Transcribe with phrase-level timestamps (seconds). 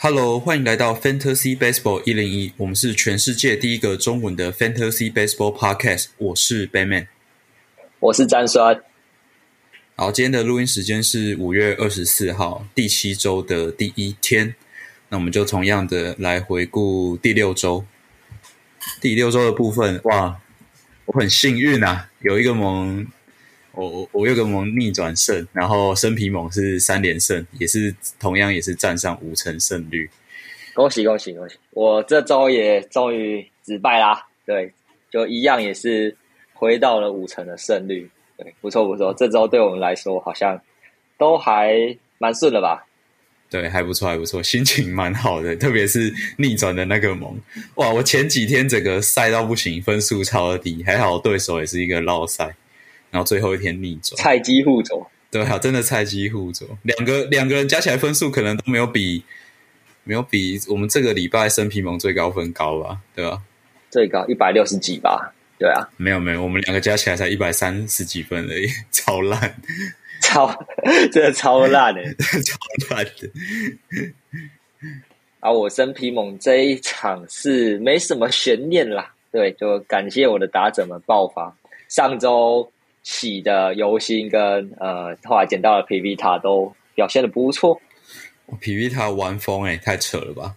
[0.00, 6.10] Hello，欢迎来到 Fantasy Baseball 一零一，我们是全世界第一个中文的 Fantasy Baseball Podcast。
[6.18, 7.08] 我是 Batman，
[7.98, 8.80] 我是詹酸。
[9.96, 14.54] 好，今天的录音时间是五月二十四号，第七周的第一天。
[15.08, 17.84] 那我们就同样的来回顾第六周。
[19.00, 20.40] 第六周的部分，哇，
[21.06, 23.04] 我很幸运啊，有一个盟，
[23.78, 30.10] 我我我有个盟逆转胜，然后生皮盟是三连胜，也是同样也是占上五成胜率。
[30.74, 31.56] 恭喜恭喜恭喜！
[31.70, 34.72] 我这周也终于止败啦，对，
[35.12, 36.16] 就一样也是
[36.54, 38.10] 回到了五成的胜率。
[38.36, 40.60] 对，不错不错，这周对我们来说好像
[41.16, 42.84] 都还蛮顺的吧？
[43.48, 47.40] 对，还不错还不错，心情蛮好的，特别是逆转的那个盟，
[47.76, 47.90] 哇！
[47.92, 52.54] 我前几天整个赛到不行，分数超低，还好对手也是一个绕赛，
[53.10, 55.06] 然后最后一天逆转，菜鸡互啄。
[55.30, 59.22] 对啊，真的菜鸡互啄，两个两个人加起来分数可能都没有比
[60.04, 62.98] 没有比我们这个礼拜生皮蒙最高分高吧？
[63.14, 63.42] 对吧？
[63.90, 65.34] 最高一百六十几吧？
[65.58, 69.54] 对啊，没有没有，我们两个加起来才一百三十几分而已，超烂，
[70.22, 70.50] 超
[71.12, 72.02] 真的超烂的，
[72.44, 72.58] 超
[72.90, 73.30] 烂的。
[75.40, 81.54] 啊，我生皮猛这一场是没什么悬念啦，对，就感谢我的打者们爆发。
[81.88, 82.70] 上周
[83.10, 87.80] 起的游心跟呃后来捡到的皮皮塔都表现的不错，
[88.60, 90.54] 皮皮塔玩疯哎，太扯了吧，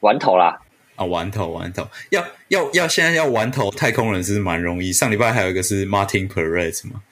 [0.00, 0.60] 玩头啦。
[0.96, 4.92] 啊，玩头玩头，要要要，现在要玩头，太空人是蛮容易。
[4.92, 7.02] 上礼拜还有一个是 Martin Perez 嘛，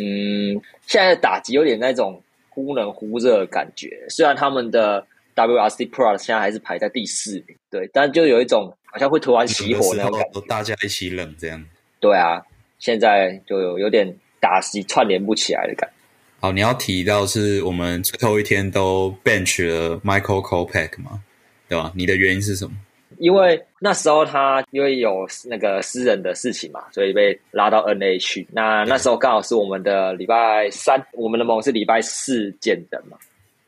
[0.00, 4.04] 嗯，现在的打击有点那种忽冷忽热的感觉。
[4.08, 5.06] 虽然他们的
[5.36, 11.64] WRC Pro 现在还是排在第四名，对，但就有一种好像会突然熄火那种感觉，大家一起冷这样。
[12.00, 12.42] 对啊，
[12.82, 15.94] 现在就有有点打击串联不起来的感觉。
[16.40, 21.22] 好，你要提到是我们最后一天都 bench 了 Michael Kopeck 吗？
[21.68, 21.92] 对吧？
[21.94, 22.72] 你的原因是什么？
[23.18, 28.44] 因为那时候他因为有那个私人的事情嘛，所以被拉到 N A 去。
[28.50, 33.16] 那那时候刚好是我们的礼拜三，我们的盟是礼拜四见的嘛。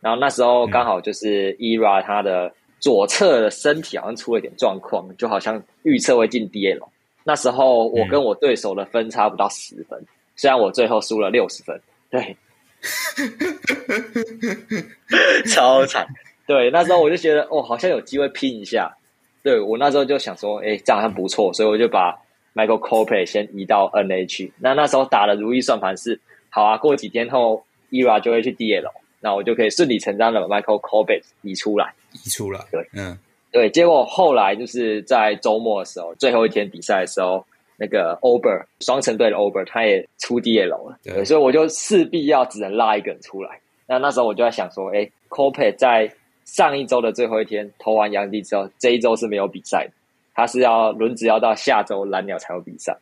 [0.00, 6.88] 然后那时候刚好就是 ERA 他的左侧的身体好像出了点状况，就好像预测会进 D L。
[7.24, 9.98] 那时候我跟我对手的分差不到十分，
[10.36, 11.80] 虽然我最后输了六十分，
[12.10, 12.36] 对，
[15.46, 16.06] 超惨。
[16.46, 18.94] 对，那时候我就觉得哦，好像有机会拼一下。
[19.42, 22.14] 对我那时候就想说，哎，这样好像不错，所以我就把
[22.54, 24.52] Michael Copey 先移到 N A 去。
[24.58, 26.20] 那那时候打的如意算盘是，
[26.50, 32.60] 好啊，过几天后 ERA 就会去 D L，那我就可以顺理成章的把 Michael Copey 移出来，移出来。
[32.70, 33.18] 对，嗯，
[33.54, 33.70] 对。
[33.70, 43.60] 结果后来就是在周末的时候，最后一天比赛的时候，那个 Ober 双城队的 Ober 他也出 D L 了，对，所以我就势必要只能拉一个人出来。
[43.86, 46.10] 那那时候我就在想说，哎，Copey 在
[46.44, 49.92] 上一周的最后一天投完杨迪之后，这一周是没有比赛的，
[50.34, 52.96] 他是要轮值要到下周蓝鸟才有比赛，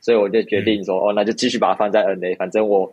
[0.00, 2.92] 所以我就决定说，哦，那就继续把它放在 N A，反正我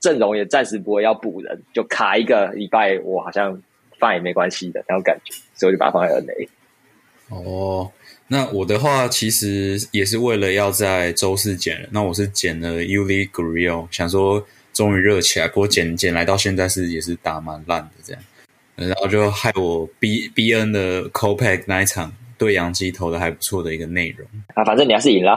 [0.00, 3.60] 阵容也暂时不会要补人，就卡一个礼拜，我好像
[3.98, 6.48] 放也没关系的那种感觉，所以我就把它放在 N A。
[7.28, 7.90] 哦，
[8.28, 18.22] 那我的话其实也是为了要在周四捡，那我是捡了 Uli Gurriel，想说终于热起来，不过捡捡来到现在是也是打蛮烂的这样。
[18.76, 25.32] 然后就害我 B B N 的 c o p a c 那一场对杨基投的还不错的一个内容啊，反正你还是赢了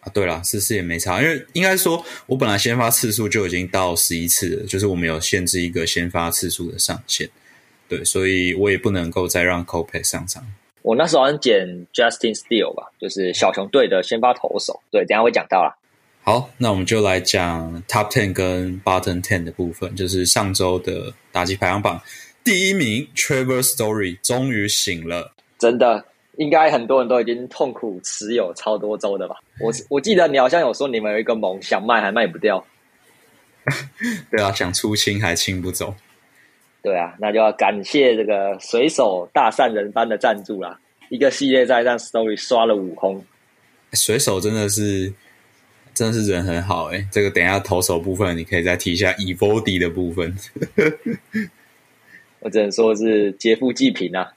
[0.00, 0.10] 啊。
[0.12, 7.28] 对了，是是也没差，因为应该说我本来先发次数就已经到十一次了，就是我们有限制一个先发次数的上限，
[7.88, 10.44] 对，所以我也不能够再让 Cope 上场。
[10.82, 15.74] 我那时候好像捡 Justin Steele 吧，就是小熊队的先发投手，对，等下会讲到啦。
[16.22, 22.00] 好，那我们就来讲 Top Ten 跟 Bottom Ten 的部分，就是上周的打击排行榜。
[22.42, 26.04] 第一名 Trevor Story 终于醒了，真的，
[26.36, 29.36] 应该很多人都已经痛苦持有超多周的吧？
[29.60, 32.62] 我我记得你好像有说你们有一个梦想卖还卖不掉，
[34.30, 35.94] 对啊，想出清还清不走，
[36.84, 40.78] 对啊，那就要感谢这个水手大善人般的赞助啦，
[41.08, 43.24] 一个系列在让 Story 刷了五空，
[43.94, 45.10] 水手真的是
[45.94, 50.36] 真的是人很好哎，这个等下投手部分你可以再提一下 Evody 的部分。
[52.40, 54.34] 我只能说是劫富济贫啊！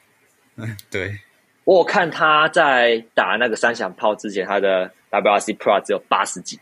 [0.55, 1.19] 嗯， 对，
[1.65, 6.57] 我看他在打那个三响炮之前，他的 WRC Pro 只有八十几，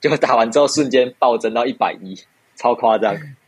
[0.00, 2.16] 结果打完之后瞬间暴增到一百一，
[2.54, 3.16] 超夸张。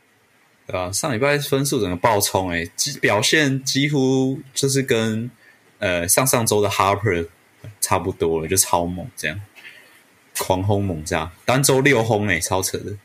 [0.67, 2.65] 对啊，上礼拜分数整个爆冲，哎，
[2.99, 5.31] 表现几乎就是跟
[5.79, 7.27] 呃上上周的 Harper
[7.79, 9.39] 差不多了，就超猛这样，
[10.37, 12.97] 狂轰猛炸，单周六轰哎，超扯的。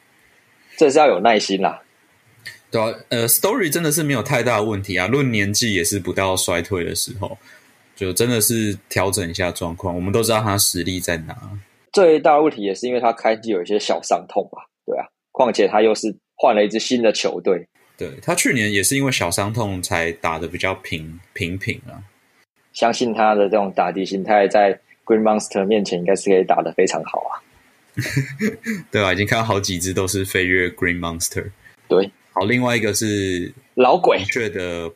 [0.76, 1.82] 这是要有耐心啦。
[2.70, 7.38] 对啊，呃，Story 真的是没有太大的问题啊，论年纪也是不到衰退的时候，
[7.94, 9.94] 就真的是调整一下状况。
[9.94, 11.36] 我们都知道他实力在哪。
[11.92, 14.64] 最大的问题也是因为他开机有一些小伤痛吧？
[14.86, 17.64] 对啊，况且他又是换了一支新的球队。
[17.96, 22.02] 对他去年也是因为小伤痛才打的比较平平平啊。
[22.72, 27.38] 相信他的这种打击心态，在 Green Monster 面前应该是可以打的非常好啊。
[28.90, 31.52] 对啊，已经看到好几支都是飞跃 Green Monster。
[31.86, 32.10] 对。
[32.32, 34.90] 好，另外一个是老鬼雀的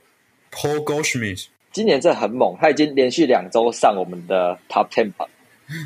[0.51, 5.29] Paul Goldschmidt，今年这很猛，他已经连续两周上我们的 Top Ten 榜。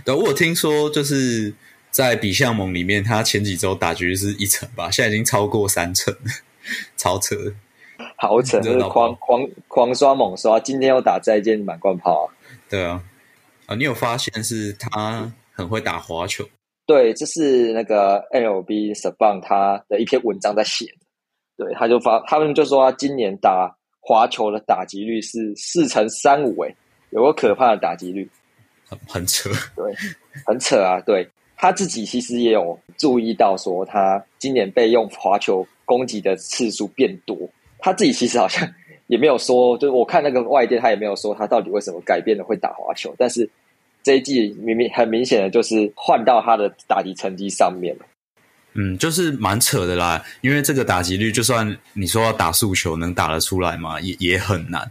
[0.04, 1.52] 对，我有听说就是
[1.90, 6.14] 在比项盟里面，他前几周打局是一成吧，现在已经超过三成，
[6.96, 7.34] 超扯，
[8.16, 12.28] 好扯，就是狂狂狂刷猛刷，今天又打再见满贯炮啊！
[12.68, 13.02] 对啊，
[13.66, 16.48] 啊，你有发现是他很会打滑球？
[16.86, 21.64] 对，这是那个 LB s b a n 他的一篇文章在写的。
[21.64, 26.74] 对，他就发，他们就说他今年打滑球的打击率是四成三五，哎，
[27.10, 28.28] 有个可怕的打击率，
[28.88, 29.94] 很很扯，对，
[30.46, 31.00] 很扯啊。
[31.00, 31.28] 对
[31.60, 37.36] 他自己其实也有注意到，说他今年被用滑球攻击的次数变多。
[37.78, 38.66] 他自己其实好像
[39.08, 43.14] 也没有说，就是我看那个外电，他也没有说他到底为什么改变了会打滑球。
[43.18, 43.46] 但是
[44.02, 48.06] 这一季明明很明显的就是换到他的打击成绩上面了。
[48.72, 54.00] 嗯，就是蛮扯的啦，因为这个打击率，就算你说要打速球能打得出来吗？
[54.00, 54.90] 也也很难。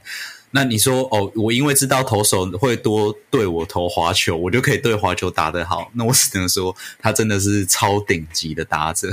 [0.51, 9.09] 那你说哦，我因为知道投手会多对我投滑球，我就可以对滑球打得好，那我只能说他真的是超顶级的打者。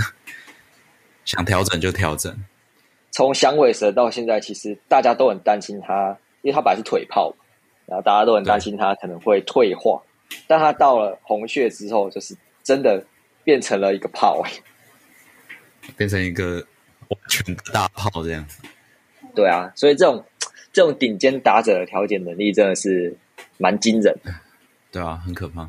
[1.24, 2.36] 想调整就调整。
[3.10, 7.34] 从响尾蛇到现在，其实大家都很担心他，因为他本来是腿炮，
[7.86, 10.02] 然后大家都很担心他可能会退化。
[10.46, 13.04] 但他到了红雀之后，就是真的。
[13.46, 14.42] 变成了一个炮，
[15.96, 16.54] 变成一个
[17.06, 18.44] 完全的大炮这样。
[19.36, 20.24] 对啊，所以这种
[20.76, 23.16] 这种顶尖打者的调节能力真的是
[23.56, 24.30] 蛮惊人的。
[24.92, 25.66] 对啊，很可怕。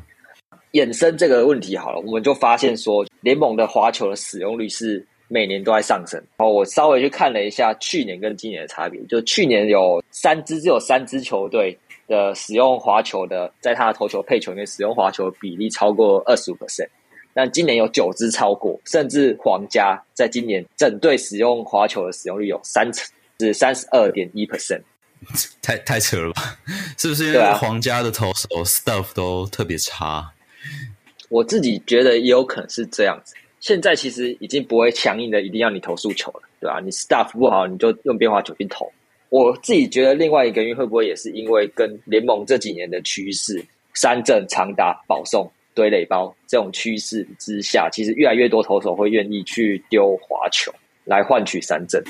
[0.72, 6.22] 衍生这个问题好了，我们就发现说，联盟的滑球的使用率是每年都在上升。
[6.36, 11.74] 然后我稍微去看了一下去年跟今年的差别，就去年有三支，只有三支球队
[12.06, 16.86] 的使用滑球的，在他的投球配球里面使用滑球比例超过二十五 percent。
[17.32, 24.82] 但今年有九支超过，甚至皇家在今年整队使用滑球的使用率有三成，是三十二点一 percent，
[25.62, 26.58] 太太扯了吧？
[26.96, 30.32] 是不是因为皇家的投手 stuff 都特别差？
[31.28, 33.34] 我自己觉得也有可能是这样子。
[33.60, 36.80] 现在其实已经不会强硬的一定要你投速球了，对吧？
[36.82, 38.90] 你 stuff 不好，你就用变化球去投。
[39.28, 45.50] 我自己觉得另外一个原因会不会也是因为跟联盟这几年的趋势，三振长打保送。
[45.74, 50.74] 堆垒包这种趋势之下，其实越来越多投手会愿意去丢滑球
[51.04, 52.02] 来换取三振，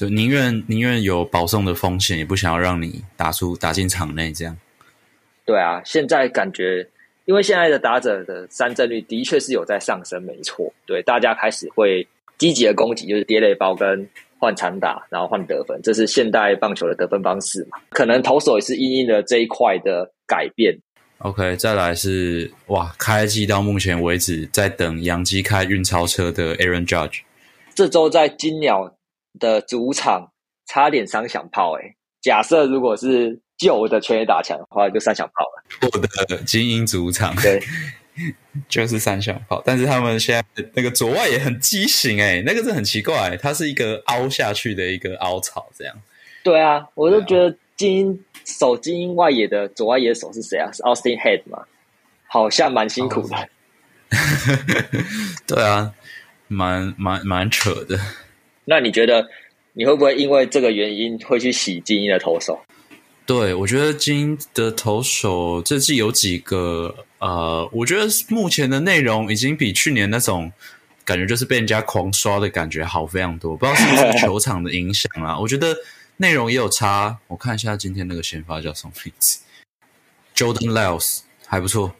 [0.00, 4.56] 就宁愿宁愿有保送的风险，也不想要让你打出打进场内这样。
[5.44, 6.88] 对啊，现在感觉，
[7.26, 10.72] 因为现在的打者的三振率的确是有在上升，没错。
[10.86, 12.08] 对，大家开始会
[12.38, 14.08] 积极的攻击，就是跌垒包跟
[14.38, 17.76] 换长打，然后换得分，这是现代棒球的得分方式嘛？
[17.90, 20.74] 可能投手也是因应了这一块的改变。
[21.18, 27.20] OK，再来是哇，开季到目前为止在等杨基开运钞车的 Aaron Judge，
[27.74, 28.96] 这周在金鸟
[29.38, 30.32] 的主场
[30.66, 35.90] 差点三响炮哎，假设如果是旧的全垒打墙的话，就三响炮了。
[35.92, 37.62] 我的精英主场对，
[38.68, 45.94] 就是三响炮，但是他们现在那个左外也很畸形哎，那个是很奇怪，它是一个凹下去的一个凹槽这样。
[46.42, 48.24] 对啊，我就觉得精英。
[48.46, 50.72] 手精英外野的左外野手是谁啊？
[50.72, 51.62] 是 Austin Head 吗？
[52.26, 53.48] 好像蛮辛苦的。
[55.46, 55.92] 对啊，
[56.48, 58.00] 蛮蛮蛮扯的。
[58.70, 59.28] 那你觉得
[59.74, 62.58] 你会不会因为这个原因会去洗精英的投手？
[63.26, 70.50] 对，我觉得精英的投手这季有几个呃，我觉得目前的内容已经比去年那种
[71.04, 73.56] 感觉就是被人家狂刷的感觉好非常多。
[73.56, 75.38] 不知道是不是球场的影响啊？
[75.38, 75.76] 我觉得。
[76.22, 79.38] 内容也有差，我看一下今天那个先发叫什么名字
[80.36, 81.94] ？Jordan Lyles 还不错。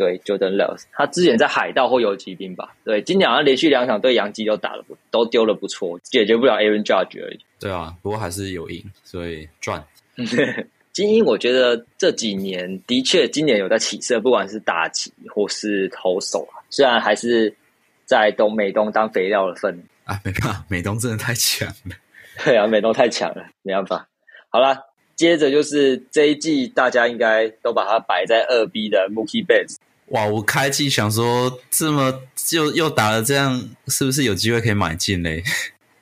[0.00, 2.74] 对，Jordan Loves，他之前在海盗或游骑兵吧？
[2.86, 7.38] 对，今年好像连续两场对洋基都打了不都丢了不错，解决不了 Aaron Judge 而已。
[7.58, 9.84] 对啊，不过还是有赢，所以赚。
[10.92, 17.54] 精英，我觉得这几年的确今年有在起色，不管是打击或是投手啊，虽然还是
[18.06, 21.94] 在东美东当肥料的份啊，没办法，美东真的太强了。
[22.42, 24.08] 对啊，美东太强了，没办法。
[24.48, 24.78] 好了，
[25.14, 29.76] 接着就是这一季，大家应该都把它摆在二 B 的 Mookie Betts。
[30.10, 35.42] 哇，我开季想说，这么就又打了这样，是不是有机会可以买进嘞？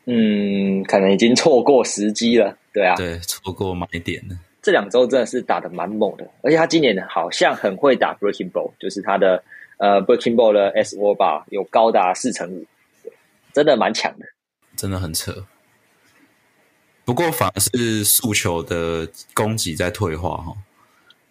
[0.07, 2.57] 嗯，可能已经错过时机了。
[2.73, 4.39] 对啊，对，错过买点了。
[4.63, 9.43] 这两周真的是打的蛮猛的，而且他今年好像很会打 Breaking Ball，就是他的
[9.77, 12.67] 呃 Breaking Ball 的 S O 吧，有高达四成五，
[13.53, 14.27] 真的蛮强的，
[14.75, 15.45] 真的很扯。
[17.05, 20.55] 不过反而是速球的攻击在退化哈。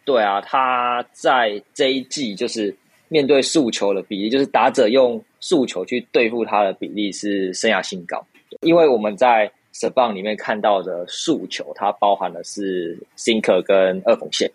[0.07, 2.73] 对啊，他在这一季就是
[3.09, 8.25] 面对速球的比例，就是打者用速球去对付他的比例是生涯新高，
[8.61, 9.51] 因为我们在。
[9.79, 14.49] 十棒里面看到的诉求，它包含的是 sinker 跟二缝线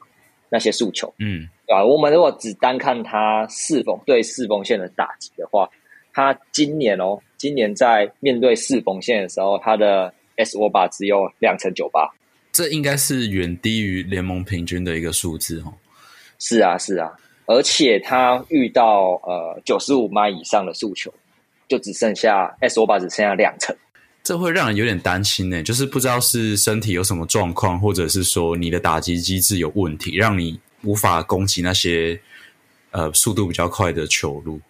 [0.48, 1.84] 那些诉求，嗯，对吧？
[1.84, 5.70] 我们如果只单看他四缝对四缝线的打击的话，
[6.12, 12.10] 他今年哦，今年在面对四缝线的时候，他的 S 握把只有两成九八，
[12.52, 15.72] 这应该是远低于联盟平均的一个数字哦。
[16.38, 17.10] 是啊，是啊，
[17.46, 21.12] 而且他遇到呃九十五码以上的诉求，
[21.68, 23.74] 就只剩下 S 握把只剩下两成。
[24.22, 32.20] 这会让人有点担心呢，就是不知道是身体有什么状况，或者是说你的打击机制有问题，让你无法攻击那些
[32.90, 34.60] 呃速度比较快的球路。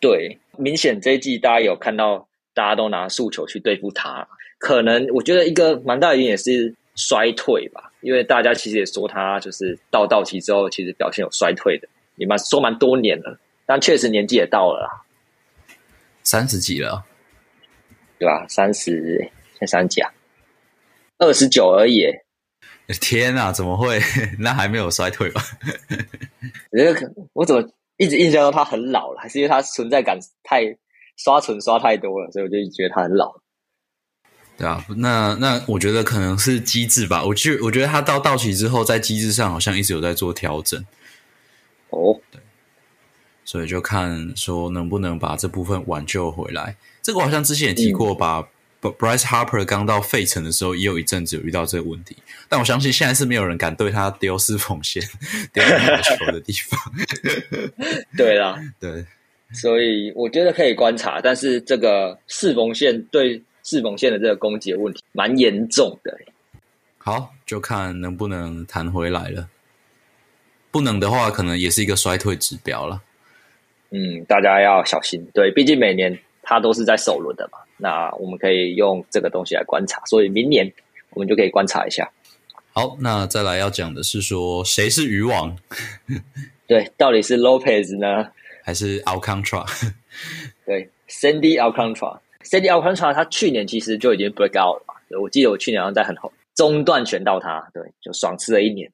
[0.00, 4.28] 对，明显这一季大家有看到，大家都拿速球去对付他，
[4.58, 15.06] 可能我觉得一个蛮大原因也是衰退吧，因为大家其实也说他就是到到期之后，其实表现有衰退的，也蛮说蛮多年了，但确实年纪也到了啦，
[16.22, 17.06] 三十几了。
[18.20, 18.44] 对吧？
[18.48, 20.12] 三十，才三甲，
[21.18, 22.04] 二十九而已。
[23.00, 24.00] 天哪，怎么会？
[24.40, 25.40] 那还没有衰退吧？
[26.74, 27.62] 我我怎么
[27.96, 29.20] 一直印象到他很老了？
[29.20, 30.64] 还是因为他存在感太
[31.16, 33.40] 刷存刷太多了，所以我就觉得他很老。
[34.58, 37.24] 对啊，那那我觉得可能是机制吧。
[37.24, 40.84] 我觉我觉得他到到期之后，在机制上好像一直有在做调整。
[41.90, 42.40] 哦，对，
[43.44, 46.76] 所以就看说能不能把这部分挽救回来。
[47.00, 48.48] 这个我好像之前也提过吧
[48.82, 52.16] ，Bryce Harper 刚到费城的时候，也有一阵子有遇到这个问题。
[52.48, 55.00] 但我相信现在是没有人敢对他丢四缝线、
[55.52, 56.78] 丢球的地方。
[58.18, 59.06] 对啦，对，
[59.52, 66.18] 所以我觉得可以观察，但是这个四缝线对四缝线的这个攻击问题蛮严重的。
[66.96, 69.48] 好，就看能不能弹回来了。
[70.70, 73.02] 不能的话，可能也是一个衰退指标了。
[73.90, 75.28] 嗯，大家要小心。
[75.34, 76.18] 对，毕竟每年。
[76.50, 80.72] 它都是在首轮的嘛，那我们可以用这个东西来观察，所以明年
[81.10, 82.10] 我们就可以观察一下。
[82.72, 85.54] 好，那再来要讲的是说谁是渔王？
[86.66, 88.30] 对，到底是 Lopez 呢，
[88.64, 89.66] 还是 Alcantara？
[90.64, 91.60] 对，Sandy
[92.48, 98.90] Alcantara，Sandy Alcantara，他去年其实就已经 break out 了嘛，我记得我去年好像在很后中段选到他，对，就爽吃了一年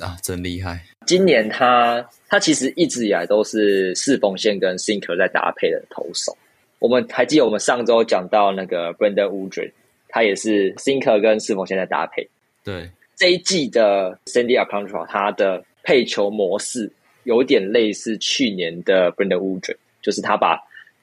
[0.00, 0.80] 啊，真厉害。
[1.06, 6.36] 今年他他其实一直以来都是四缝线跟 sinker 在搭配的投手。
[6.78, 9.70] 我们还记得我们上周讲到那个 Brandon Woodruff，
[10.08, 12.26] 他也是 Sinker 跟四缝线在搭配。
[12.64, 16.90] 对，这一季的 Sandy Alcantara，他的配球模式
[17.24, 20.58] 有点类似去年的 Brandon Woodruff，就是他把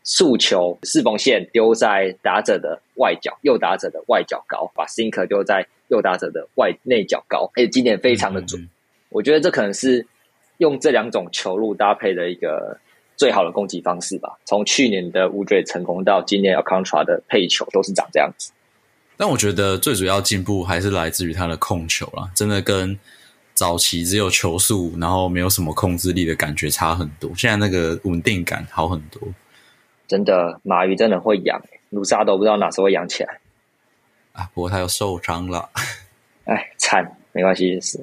[0.08, 8.68] 速球四缝线丢在打者的外角，右打者的外角高，把 Sinker 丢在右打者的外内角高，而且今年非常的准。
[9.10, 10.08] 我觉得这可能是
[10.60, 12.80] 用这两种球路搭配的一个。
[13.18, 14.38] 最好的攻击方式吧。
[14.46, 18.52] 从去年的乌队成功到今年 Alcantara 的配球都是长这样子。
[19.18, 22.96] 但我觉得最主要进步还是来自于他的控球啦，真的跟
[23.56, 27.32] 早期只有球速，然后没有什么控制力的感觉差很多。
[27.36, 29.20] 现在那个稳定感好很多。
[30.08, 33.40] 真的，马鱼真的会养，卢沙都不知道哪时候养起来。
[34.34, 35.70] 啊，不过他又受伤了。
[36.46, 38.00] 哎，惨，没关系，是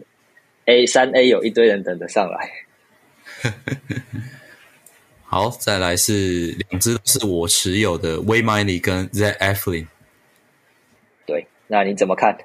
[0.67, 2.51] A 三 A 有一堆人等着上来。
[5.25, 9.87] 好，再来是两只是我持有的 Way Miley 跟 Z Eflin。
[11.27, 12.37] 对，那你怎么看？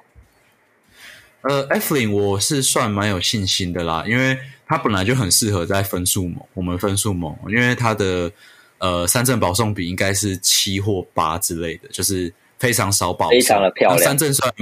[1.42, 8.30] 呃，Eflin 我是算蛮有信心的啦，因为他本来就很适合在分数盟，我们分数盟，因为他的
[8.80, 14.04] 呃三振保送比应该是七或八之类的，就是非常少保，非常的漂亮。
[14.04, 14.52] 三振算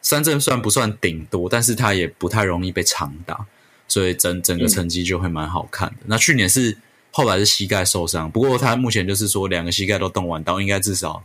[0.00, 3.44] 三振算不算顶多，但是它也不太容易被长打，
[3.88, 5.96] 所以整整个成绩就会蛮好看的。
[6.06, 6.78] 那去年是。
[7.16, 11.22] 后来是膝盖受伤，不过他目前就是说两个膝盖都动完刀，应该至少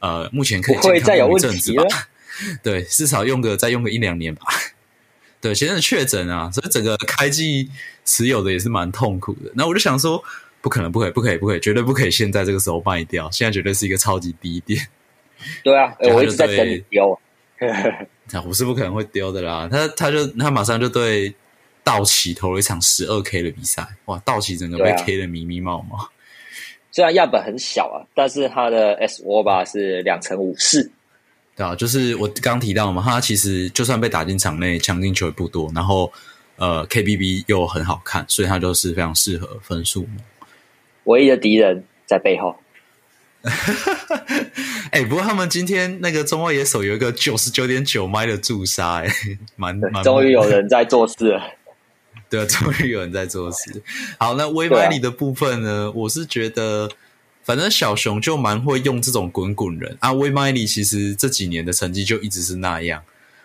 [0.00, 1.82] 呃目前可以健康一阵子吧。
[2.62, 4.44] 对，至少用个再用个一两年吧。
[5.40, 7.70] 对，现在确诊啊，所以整个开季
[8.04, 9.50] 持有的也是蛮痛苦的。
[9.54, 10.22] 那我就想说，
[10.64, 14.80] 不可能，不可以，不可以，不可以，绝对不可以现在这个时候卖掉，现在绝对是一个超级低点。
[15.62, 17.20] 对啊，我一直在等你丢。
[18.32, 19.68] 那 我是不可能会丢的啦。
[19.70, 21.32] 他他就他马上就对。
[21.86, 24.18] 道奇投了一场十二 K 的比赛，哇！
[24.24, 26.08] 道奇整个被 K 的迷迷冒冒。
[26.90, 30.90] 虽然样本很小啊，但是他的 S O 吧是两成五四。
[31.54, 36.10] 对啊，就是我刚提到嘛，他其实就算被打进场内，强进球也不多，然后
[36.56, 40.08] 呃 K B B 又很好看，所以他就是非常适合分数。
[41.04, 42.56] 唯一的敌人在背后。
[44.90, 49.08] 哎，不过他们今天那个中外野手有一个九十九点九迈的助杀，哎，
[49.56, 50.02] 蛮 蛮。
[50.02, 51.42] 终于有人在做事了。
[52.28, 53.82] 对， 终于有人在做事。
[54.18, 55.90] 好，那威麦里的部分呢？
[55.94, 56.90] 我是觉得。
[57.46, 63.02] 反正小熊就蛮会用这种滚滚人啊，威麦里其实这几年的成绩就一直是那样，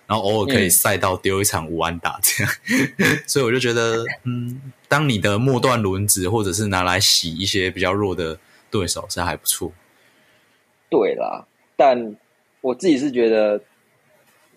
[0.09, 2.51] 然后偶尔可以赛到丢一场五安打这样，
[3.27, 8.37] 所以我就觉得，嗯，当你的末段轮子或者是拿来洗一些比较弱的
[8.71, 9.71] 对手是还不错。
[10.89, 11.45] 对啦，
[11.77, 12.15] 但
[12.61, 13.61] 我自己是觉得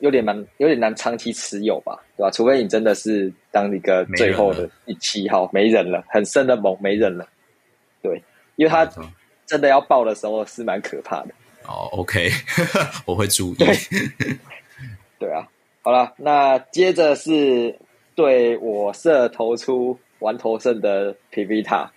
[0.01, 2.31] 有点难，有点难长期持有吧，对吧？
[2.31, 7.29] 除非你真的是当一个最后的一七号没人了，很深的猛没人了，
[8.03, 8.23] 对，
[8.57, 8.91] 因为他。
[9.45, 11.35] 真的要爆的时候是蛮可怕的
[11.67, 11.87] 哦。
[11.93, 12.31] OK，
[13.05, 13.57] 我会注意。
[15.23, 15.47] 对啊，
[15.83, 17.79] 好了，那接着是
[18.17, 21.88] 对我社投出玩投胜的皮皮塔。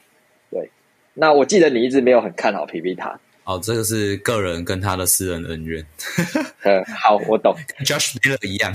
[0.52, 0.70] 对，
[1.16, 3.20] 那我记得你一直没有很看好皮皮塔。
[3.46, 5.84] 哦，这个是个人跟他的私人恩怨。
[6.62, 7.56] 嗯，好，我懂。
[7.80, 8.72] Josh Miller 一样。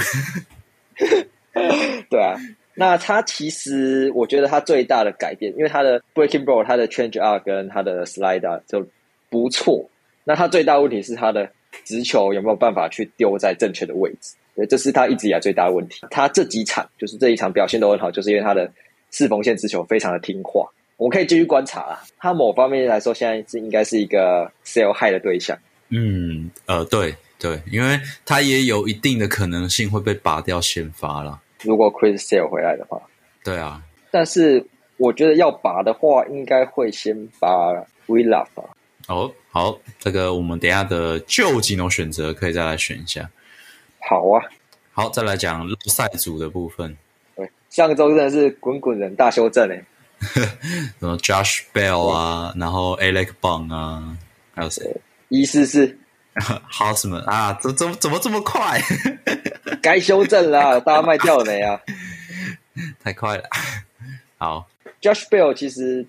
[2.11, 2.35] 对啊。
[2.75, 8.85] 那他其实，我觉得他最大的改变，因为他的 breaking ball、他的 change up 跟他的 slider 就
[9.29, 9.89] 不错。
[10.25, 11.49] 那他最大问题是他的
[11.85, 14.35] 直球有没有办法去丢在正确的位置？
[14.55, 16.07] 对，这是他一直以来最大的问题。
[16.11, 18.71] 他这几场就是这一场表现都很好，就是因为他的
[19.11, 20.69] 四缝线直球非常的听话。
[20.97, 25.57] 我们可以继续观察啊，他某方面来说，现在是应该是一个 sell high 的对象。
[25.89, 31.41] 嗯，呃，对对，因为他也有一定的可能性会被拔掉先发了。
[31.63, 33.01] 如果 Chris Sale 回来的话，
[33.43, 34.65] 对啊，但是
[34.99, 37.73] 我觉得要拔的话，应该会先拔
[38.07, 38.47] We Love。
[39.11, 43.29] 哦，好，这个我们等下的旧技能选择可以再来选一下。
[44.09, 44.39] 好啊，
[44.93, 46.97] 好，再来讲赛组的部分。
[47.35, 49.85] 对，上周真的是滚滚人大修正诶，
[51.01, 54.17] 什么 Josh Bell 啊，然后 Alec Bong 啊，
[54.55, 54.97] 还有谁？
[55.29, 55.99] 一四四。
[56.71, 58.81] Houseman 啊，怎怎怎么这么快？
[59.83, 61.81] 该修正了，大家卖掉了没啊？
[63.03, 63.43] 太快了。
[64.39, 64.69] 好
[65.03, 66.07] ，Josh Bell 其实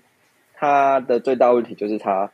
[0.54, 2.30] 他的最大问题就是他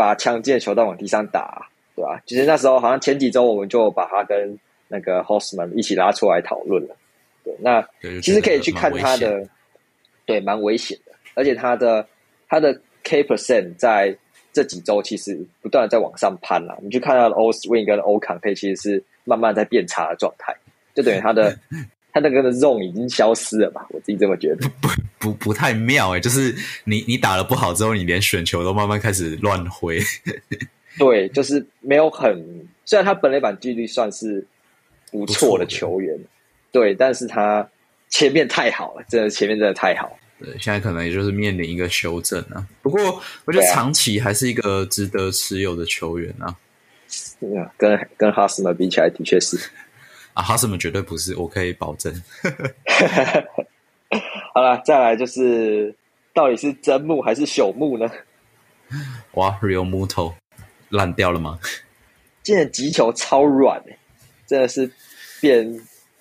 [0.00, 2.18] 把强劲的球带往地上打，对吧？
[2.24, 4.58] 其实那时候好像前几周我们就把他跟
[4.88, 6.96] 那个 Horseman 一起拉出来讨论了。
[7.44, 7.86] 对，那
[8.22, 9.46] 其实可以去看他的，
[10.24, 12.06] 对，蛮危险的，而且他的
[12.48, 14.16] 他的 K percent 在。
[14.52, 20.52] 这几周其实不断的在往上攀了，你去看到 O swing 跟 O count 其实是慢慢在变差的状态，
[20.92, 21.56] 就等于他的
[22.12, 23.86] 他那个的 zone 已经消失了吧？
[23.90, 30.00] 我自己这么觉得，不不不太妙哎，就是你你打了不好之后，你连选球都慢慢开始乱挥。
[30.98, 34.46] 对，就是没有很虽然他本垒板几率算是
[35.10, 36.18] 不错的球员，
[36.72, 37.68] 对，但是他
[38.08, 40.18] 前面太好了，真的前面真的太好。
[40.40, 42.66] 对，现在可能也就是面临一个修正啊。
[42.82, 46.56] 不过，我觉得长期还是一个值得持有的球员啊。
[47.76, 49.58] 跟跟哈斯曼比起来，的确是
[50.40, 52.10] 啊，哈斯曼绝对不是，我可以保证。
[54.54, 55.94] 好了，再来就是，
[56.32, 58.10] 到底是真木还是朽木呢？
[59.32, 60.34] 哇，Real 木头
[60.88, 61.58] 烂掉了吗？
[62.42, 63.98] 今天击球超软诶，
[64.46, 64.90] 真的是
[65.42, 65.78] 变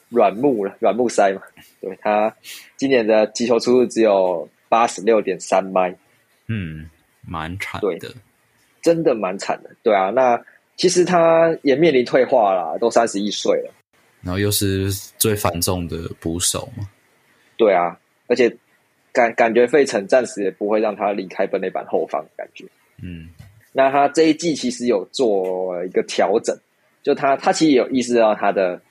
[0.10, 1.41] 软木了，软木塞嘛。
[1.79, 2.36] 对他
[2.75, 5.95] 今年的击球出入只有八十六点三迈，
[6.47, 6.89] 嗯，
[7.21, 8.13] 蛮惨的，
[8.82, 9.69] 真的蛮惨的。
[9.82, 10.38] 对啊，那
[10.75, 13.73] 其实他也面临退化了，都三十一岁了，
[14.21, 16.88] 然后又是最繁重的捕手嘛。
[17.58, 18.55] 对啊，而且
[19.12, 22.65] 感感觉费城暂时也不会让他离开本垒板后方，感觉。
[23.01, 23.29] 嗯，
[23.71, 26.58] 那他这一季其实有做一个调整，
[27.03, 28.82] 就他他其实有意识到他的。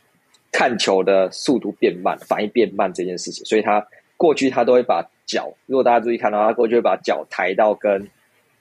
[0.50, 3.86] 看球的速度变慢，反应变慢这件事情，所以他
[4.16, 8.08] 过去他都会把脚，如果大家注意看的话，他过去会把脚抬到跟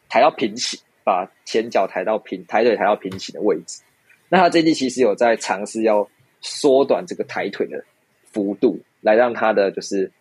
[0.10, 3.82] 抬到平行，把前脚抬到平，抬腿抬到平行的位置。
[4.28, 6.08] 那他这季其实有在尝试要
[6.42, 7.84] 缩短这个抬腿的
[8.32, 10.12] 幅度，来让他的就是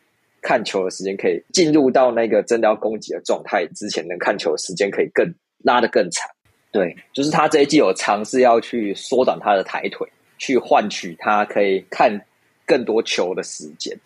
[0.40, 6.28] 看球的时间可以进入到那个真的要攻击的状态之前，能看球的时间可以更拉得更长。
[6.72, 10.08] 对，就是他这一季有尝试要去缩短他的抬腿。
[10.38, 12.20] 去换取他可以看
[12.66, 13.98] 更多球的时间，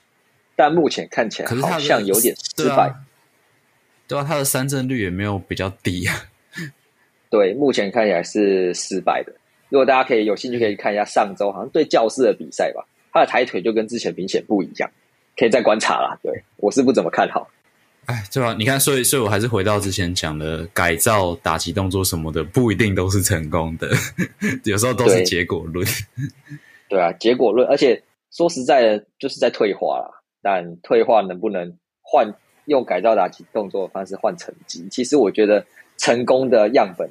[0.55, 2.95] 但目前看起来好像有点失败。
[4.07, 6.15] 对啊，他的三振率也没有比较低啊。
[7.29, 9.33] 对，目前看起来是失败的。
[9.71, 14.91] 如果大家可以有兴趣，可以看一下上周好像对教室的比赛吧，他的抬腿就跟之前明显不一样，
[15.37, 16.19] 可以再观察啦。
[16.23, 17.49] 对我是不怎么看好。
[18.07, 18.57] 哎，对啊？
[18.59, 23.89] 你看，所以，所以我还是回到之前讲的，改造打击动作什么的，不一定都是成功的，
[24.65, 25.87] 有时候都是结果论。
[26.89, 28.03] 对啊，结果论，而且
[28.33, 30.11] 说实在的，就是在退化啦。
[30.43, 34.89] 但退化能不能换用改造打击动作的方式换成绩？
[34.91, 35.65] 其实我觉得
[35.99, 37.09] 成功的样本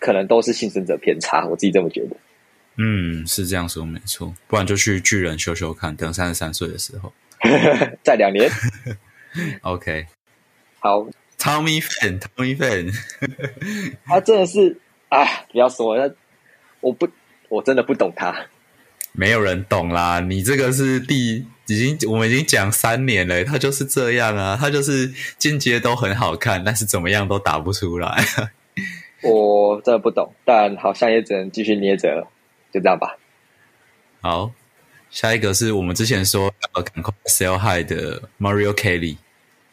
[0.00, 2.16] 可能都是幸存者偏差，我自己这么觉得。
[2.76, 7.12] 嗯，是这样说没错，不然就去巨人修修看，等三十三岁的时候，
[8.02, 8.50] 再两年。
[9.60, 10.06] OK，
[10.78, 11.06] 好
[11.38, 12.92] ，Tommy Fan，Tommy Fan，
[14.06, 14.78] 他真的是
[15.10, 16.16] 啊，不要说了，
[16.80, 17.06] 我不，
[17.48, 18.46] 我真的不懂他，
[19.12, 20.20] 没有人懂啦。
[20.20, 28.24] 你这个是第已经我们已经讲三年了，他就是这样啊，他就是进阶都很好看，但是怎么样都打不出来。
[29.22, 32.26] 我真的不懂，但好像也只能继续捏着了。
[32.72, 33.16] 就这样吧。
[34.20, 34.50] 好，
[35.10, 39.16] 下一个是我们之前说要赶快 sell high 的 Mario Kelly，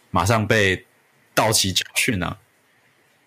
[0.10, 0.86] 马上被
[1.36, 2.40] 道奇教训了。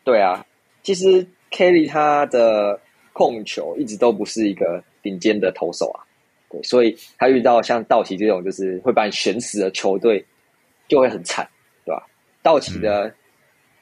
[0.03, 0.45] 对啊，
[0.83, 2.81] 其实 Kelly 他的
[3.13, 6.03] 控球一直都不是一个顶尖的投手啊。
[6.51, 10.25] 对，所以他遇到像道奇这种就是会把你选死的球队，
[10.89, 11.49] 就会很惨，
[11.85, 12.05] 对吧？
[12.43, 13.15] 道奇的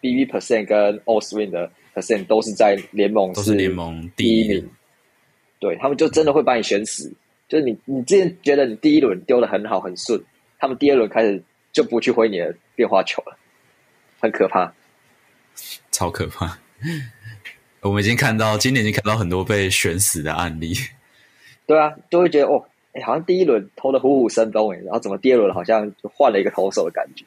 [0.02, 1.70] BB percent 跟 All Swing 的
[2.00, 4.70] percent 都是在联盟是联盟第一名。
[5.60, 7.12] 对他们就真的会把你选死，
[7.48, 10.22] 就是你你之前觉得你第一轮丢的很好很顺，
[10.58, 13.36] 他们第二轮开始就不去挥你的变化球了，
[14.20, 14.72] 很可怕，
[15.90, 16.58] 超可怕。
[17.80, 20.74] 我们已经看到今年已经看到很多被选死的案例，
[21.66, 27.24] 对啊，都会觉得哦，哎，好像第一轮投的虎虎生风哎，然后怎么第二轮好像就换了一个投手的感觉，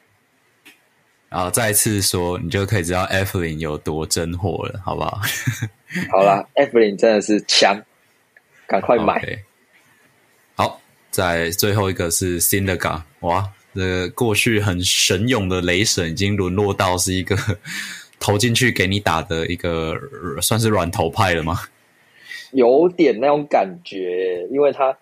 [1.32, 5.20] 然后再一次说，你就可以知道 F 零有多真货了，好不好？
[6.12, 7.82] 好啦 f 零真的是强。
[8.68, 9.20] 赶快买！
[10.54, 17.36] 好，在最后一个是新的港哇，这过去很神勇的雷神已经沦落到是一个
[18.18, 19.94] 投进去给你打的一个
[20.40, 21.60] 算是软头派了吗？
[22.52, 24.96] 有点那种感觉，因为他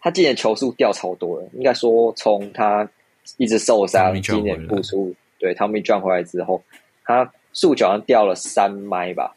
[0.00, 2.88] 他今年球速掉超多了，应该说从他
[3.36, 6.62] 一直受伤，今年复出，对他们转回来之后，
[7.04, 9.34] 他速球好像掉了三麦吧？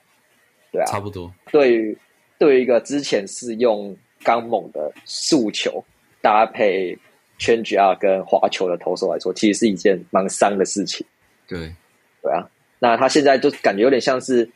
[0.72, 1.34] 对啊，差不多。
[1.52, 1.98] 对于
[2.38, 5.84] 对于一个之前是用刚猛的速球
[6.22, 6.96] 搭配
[7.40, 11.04] 圈举啊跟滑球的投手来说，其实是一件蛮伤的事情。
[11.48, 11.74] 对，
[12.22, 12.48] 对啊。
[12.78, 14.48] 那他现在就感觉有点像是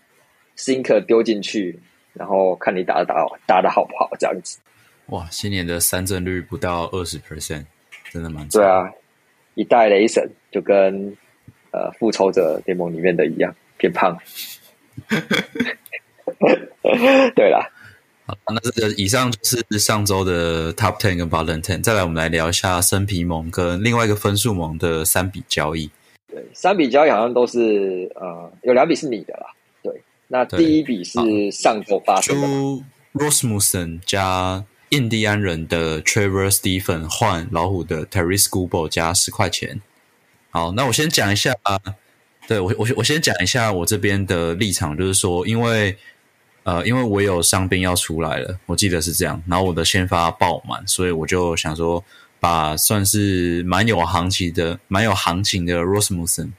[0.55, 1.79] sinker 丢进去，
[2.13, 3.15] 然后看你打的打
[3.47, 4.59] 打的好不好这样子。
[5.07, 7.65] 哇，今年的三振率不到二十 percent，
[8.11, 8.87] 真的蛮对啊。
[9.55, 11.17] 一代雷神就跟
[11.71, 14.17] 呃复仇者联盟里面的一样，变胖。
[17.35, 17.69] 对啦，
[18.25, 25.89] 好，那这个以上就是上周的 Top Ten 跟 Bottom Ten，再来我们来聊一下生皮盟跟另外一个分数盟的三笔交易。
[26.27, 29.47] 对，三笔交易好像都是呃，有两笔是你的啦。
[29.81, 32.47] 对，那第一笔是上周发生的
[33.13, 39.81] ，Rosmussen 加印第安人的 Trevor Stephen 换老虎的 Terry Scubo 加十块钱。
[40.51, 41.79] 好，那我先讲一下啊，
[42.47, 45.97] 对我我我先讲一下我这边的立场，就是说因为。
[46.63, 49.41] 呃，因为我有伤兵要出来了，我记得是这样。
[49.47, 52.03] 然后我的先发爆满，所以我就想说，
[52.39, 56.51] 把算是蛮有行情的、蛮有行情的 Rosmussen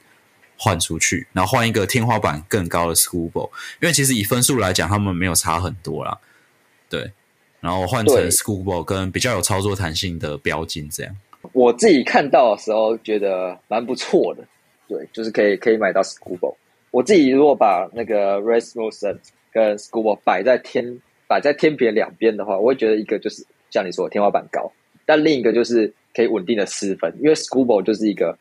[0.56, 3.50] 换出去，然后换一个天花板更高的 Schoolboy。
[3.82, 6.18] 因为其实以分数来讲，他们没有差很多啦。
[6.88, 7.12] 对，
[7.60, 11.14] 然后换成 Schoolboy 跟比较有操作弹性的标金，这样。
[11.52, 14.44] 我自己看到的时候觉得蛮不错的，
[14.86, 16.54] 对，就是可以可以买到 Scubo。
[16.90, 19.16] 我自己如果把那个 Rosmussen
[19.52, 24.70] 跟 Scubo 摆在天摆在天平两边的话，我会觉得一个就是像你说的天花板高，
[25.06, 28.36] 但另一个就是可以稳定的失分，因为 Scubo 就是一个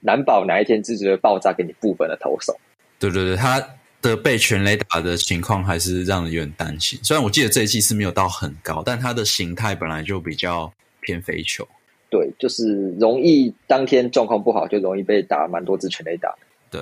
[0.00, 2.58] 难保哪一天自己会爆炸给你部分的投手。
[2.98, 3.62] 对对对，他
[4.02, 6.98] 的被全垒打的情况还是让人有点担心。
[7.02, 11.66] 虽然我记得这一季是没有到很高，但他的形态本来就比较偏飞球。
[12.10, 16.34] 对，就是容易当天状况不好，就容易被打蛮多支全垒打。
[16.70, 16.80] 对。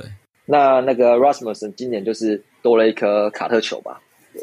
[0.50, 4.00] 那那个 Rasmussen 今年就是多了一颗卡特球吧，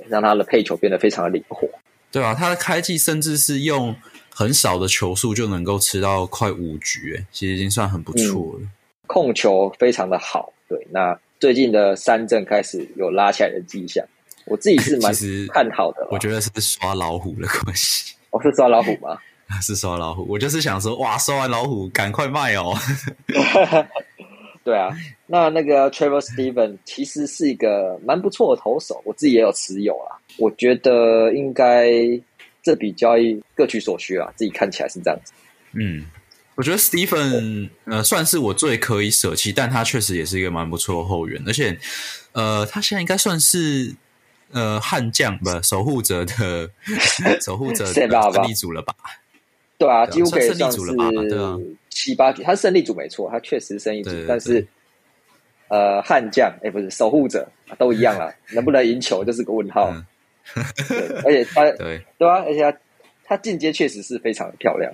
[0.07, 1.67] 让他的配球变得非常的灵活。
[2.11, 3.95] 对啊，他的开季甚至是用
[4.29, 8.69] 很少的球数就能够吃到快五局，哎，其实已经算很不错了。
[9.07, 10.87] 控球非常的好，对。
[10.91, 14.05] 那最近的三振开始有拉起来的迹象，
[14.45, 15.11] 我自己是蛮
[15.51, 16.07] 看好的。
[16.11, 18.13] 我觉得是刷老虎的关系。
[18.29, 19.17] 我是刷老虎吗？
[19.61, 20.25] 是刷老虎。
[20.29, 22.73] 我就是想说，哇，刷完老虎赶快卖哦。
[24.63, 24.89] 对啊，
[25.27, 30.17] 那那个 Trevor Stephen 其实是一个蛮不错的投手，我自己也有持有啊。
[30.37, 31.91] 我觉得应该
[32.63, 35.33] 这笔交易各取所需啊，自己看起来是这样子。
[35.73, 36.03] 嗯，
[36.55, 41.77] 我觉得 Stephen 呃算是我最可以舍弃，但他确实也是一个蛮不错的后援，而且
[42.31, 43.95] 呃他现在应该算是
[44.51, 46.67] 呃悍将不守护者的
[47.39, 48.07] 守护者的
[48.47, 48.95] 力主了吧？
[49.77, 50.79] 对啊，几乎可以算是
[51.89, 54.65] 七八局，他是胜利组没错，他确实胜利组，但是
[55.69, 59.93] 呃悍将哎不是守护者都一样啊， 能不能赢球就是个问号。
[61.23, 62.77] 而且他 对对啊，而且他
[63.23, 64.93] 他进阶确实是非常漂亮。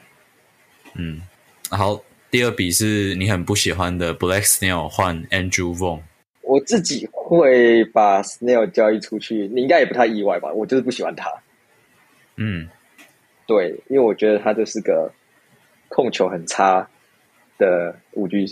[0.96, 1.22] 嗯。
[1.70, 6.02] 然后第二笔是你很不喜欢的 Black Snail 换 Andrew Vaughn，
[6.42, 10.52] 我自己会把 Snail 交易出去，你应该也不太意外吧？
[10.54, 11.30] 我就是不喜欢他。
[12.38, 12.68] 嗯，
[13.52, 15.12] 对，因为我觉得他就是个
[15.90, 16.88] 控球很差
[17.58, 18.46] 的五局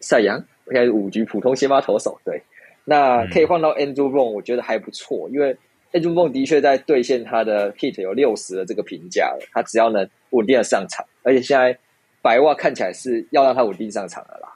[0.00, 2.20] 赛扬，应该是五局普通先发投手。
[2.24, 2.40] 对，
[2.84, 5.56] 那可以换到 Andrew Vaughn，我觉得还不错，因为
[5.92, 11.76] Andrew Vaughn 的确在兑现他的 hit 有六十的这个评价了，他只要能稳定的上场，而且现在。
[12.20, 14.52] 白袜看起来是要让他稳定上场的啦，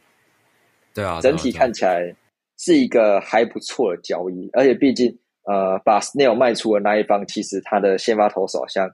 [0.92, 2.12] 对啊，整体看起来
[2.58, 8.90] 是一个还不错的交易，而且毕竟呃，把 Snail 卖出的那一方，其实他的先发投手好像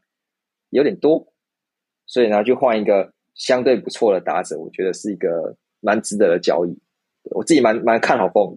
[0.70, 1.32] 有点多，
[2.06, 6.78] 所以呢，就换一个相对不错的打者，我觉得是一个蛮值得的交易，
[7.30, 8.56] 我自己蛮蛮看好凤。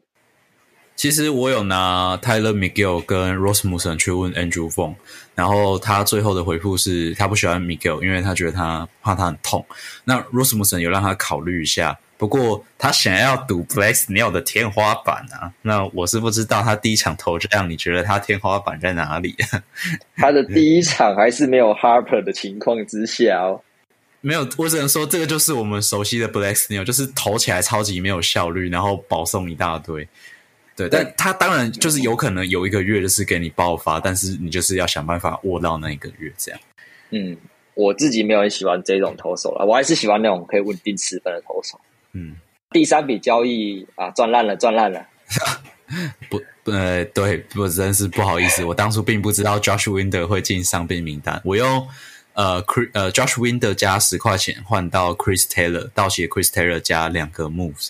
[0.96, 4.94] 其实我有拿 Tyler Miguel 跟 Rosmussen 去问 Andrew Fong，
[5.34, 9.66] 然后他最后的回复是他不喜欢 Miguel，因为他觉得他怕他很痛。
[10.04, 15.52] 那 Rosmussen 有让他考虑一下，不过他想要赌 Black Snail 的天花板啊。
[15.64, 19.36] 那我是不知道他第一场投这样，你觉得他天花板在哪里？
[20.16, 23.64] 他的第一场还是没有 Harper 的情况之下哦，
[24.22, 30.08] 没有，我只能说这个就是我们熟悉的 Black Snail，就是投起来超级没有效率，然后保送一大堆。
[30.76, 36.62] 对，但他当然就是有可能有一个月就是给你爆发，但是你就是要想办法握到那一个月这样。
[37.10, 37.36] 嗯，
[37.74, 41.82] 我自己没有很喜欢这种投手了，我还是喜欢那种可以稳定持分的投手。
[42.14, 42.36] 嗯，
[42.72, 45.06] 第三笔交易啊，赚烂了，赚烂了。
[46.30, 51.88] 不，呃，对，不，真是不好意思，我当初并不知道 Josh Winder 会进伤病名单，我用
[52.34, 57.90] 呃 Chris 呃 Josh Winder 加十块钱换到 Chris Taylor，倒写 Chris Taylor 加两个 moves。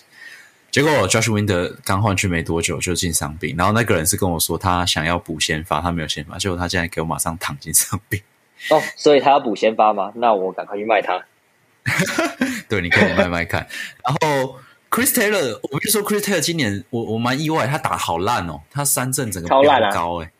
[0.72, 8.20] 结果 Josh Winder 刚换去没多久就进伤病，然后那个人是跟我说他想要补先发，他没有先发，结果他现在给我马上躺进伤病。
[8.70, 10.12] 哦，所以他要补先发吗？
[10.16, 11.22] 那我赶快去卖他。
[12.68, 13.66] 对，你可以慢慢看。
[14.04, 14.58] 然后
[14.90, 20.30] Chris Taylor，我跟你说，Chris Taylor 今年我我蛮意外，他打好烂哦，他三振整个超烂高哎。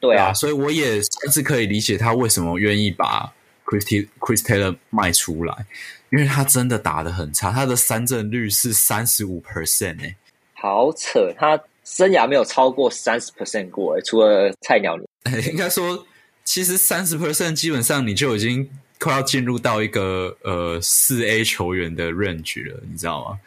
[0.00, 3.32] 对啊，所以我也甚至可以理解他为什么愿意把
[3.64, 5.66] Chris Chris Taylor 卖出来。
[6.10, 10.16] 因为他真的打的很差，他的三振率是三十五 percent 哎，
[10.54, 11.30] 好扯！
[11.36, 14.96] 他生涯没有超过三十 percent 过哎，除了菜鸟。
[15.50, 16.06] 应该说，
[16.44, 23.38] 其实三十 percent 基本上你就已经快要进入到一个呃四 A 球员的 range 了，你知道吗？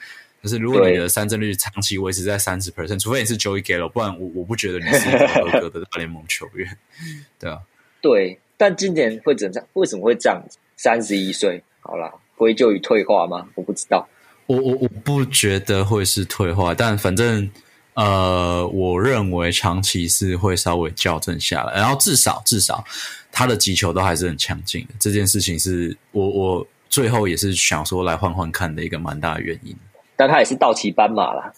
[0.41, 6.77] 可是如果你的三振率长期维持在三十 percent，除非你是 Joey Gallo，不然我我不觉得你是一个合格的大联盟球员，
[7.37, 7.59] 对啊。
[8.01, 9.63] 对，但今年会怎样？
[9.73, 10.57] 为什么会这样子？
[10.77, 12.11] 三十一岁，好啦。
[12.35, 13.47] 归咎于退化吗？
[13.53, 14.09] 我不知道。
[14.47, 17.47] 我我我不觉得会是退化，但反正
[17.93, 22.83] 呃，我认为长期是会稍微校正下来，然后至少至少
[23.31, 24.93] 他的击球都还是很强劲的。
[24.99, 29.75] 这件事情是我我最后也是想说来换换看的一个蛮大的原因。
[30.15, 31.53] 但他也是到期斑马了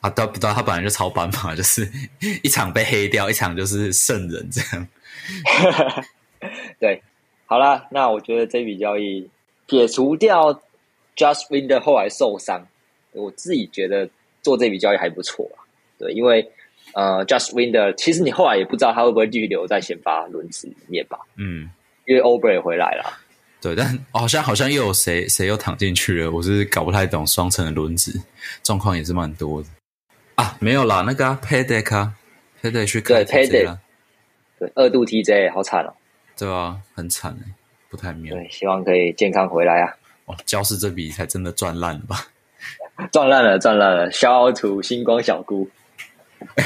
[0.00, 0.10] 啊！
[0.10, 1.90] 到不到他本来就超斑马，就是
[2.42, 4.86] 一场被黑掉，一场就是圣人这样。
[6.78, 7.02] 对，
[7.46, 9.30] 好了，那我觉得这笔交易。
[9.68, 10.60] 解除掉
[11.16, 12.66] Just Win 的后来受伤，
[13.12, 14.10] 我自己觉得
[14.42, 15.61] 做这笔交易还不错啊。
[16.02, 16.50] 对，因为
[16.94, 21.18] 呃，Just Win 的其实你后来也不知道他会不会继续留在先发轮子里面吧？
[21.36, 21.70] 嗯，
[22.06, 23.18] 因为 o b e r 也回来了。
[23.60, 28.20] 对，但好像好像又有谁谁又躺进去了，我是搞不太懂双层的轮子
[28.62, 29.68] 状况也是蛮多的
[30.34, 30.56] 啊。
[30.60, 32.14] 没有啦，那个 Paydeck 啊
[32.60, 33.78] ，Paydeck 去对 Paydeck，
[34.58, 35.94] 对二度 TJ 好惨哦。
[36.36, 37.52] 对啊，很惨哎。
[37.88, 39.94] 不太妙，对，希望可以健康回来啊！
[40.24, 42.26] 哦，教室这笔才真的赚烂了吧？
[43.12, 44.10] 赚烂了，赚烂了！
[44.10, 45.68] 消除星光小姑，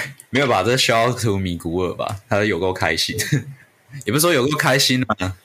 [0.31, 0.63] 没有吧？
[0.63, 2.07] 这肖图米古尔吧？
[2.29, 3.17] 他有够开心，
[4.07, 5.37] 也不是说有够开心啊，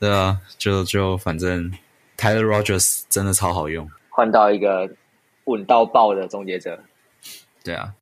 [0.00, 1.72] 对啊，就就反正
[2.16, 4.90] Tyler Rogers 真的超好用，换到一个
[5.44, 6.80] 稳到爆的终结者，
[7.62, 7.94] 对啊。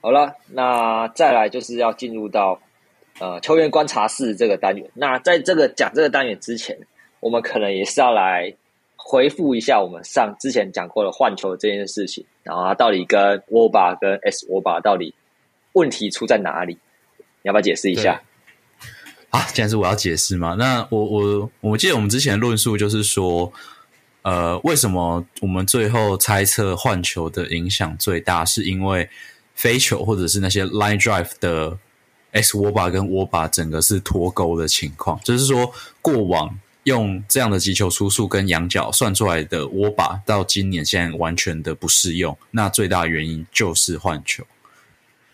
[0.00, 2.60] 好了，那再来就是要进入到。
[3.18, 6.78] 呃，球员观察室这个单元，那在这个讲这个单元之前，
[7.18, 8.54] 我们可能也是要来
[8.96, 15.12] 回复一下我们上之前讲过的换球这件事情，然后它到底跟沃巴跟 S 沃巴到底
[15.72, 16.78] 问题出在哪里？
[17.42, 18.22] 你要不要解释一下？
[19.30, 23.52] 啊，既然是我要解释嘛，那我我我记得我们之前论述就是说，
[24.22, 29.08] 呃，为什么我们最后猜测换球的影响最大，是因为
[29.54, 31.78] 飞球或者是那些 line drive 的
[32.32, 42.36] X 握把跟握把整个是脱钩的情况，就是说过往用这样的击球出速跟仰角算出来的握把，到今年现在完全的不适用。
[42.50, 44.44] 那最大原因就是换球。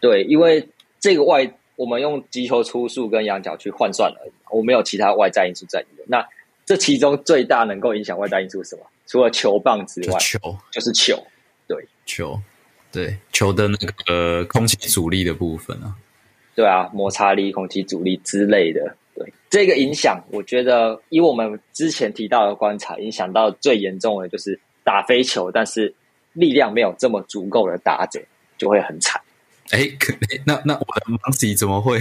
[0.00, 0.68] 对，因为
[1.00, 6.04] 这个外我们用击球出速跟仰角去换算而已，我没有其他外在因素在里面。
[6.08, 6.26] 那
[6.64, 8.82] 这其中最大能够影响外在因素是什么？
[9.06, 10.38] 除了球棒之外，球
[10.72, 11.16] 就是球，
[11.68, 12.40] 对球，
[12.90, 15.94] 对球的那个空气阻力的部分啊，
[16.56, 25.94] 对啊，摩擦力、空气阻力之类的，对这个影响，我觉得以我们之前提到的观察，影响到最严重的就是打飞球，但是
[26.32, 28.20] 力量没有这么足够的打者
[28.58, 29.22] 就会很惨。
[29.70, 31.98] 哎，可那那我的 m o n c y 怎么会？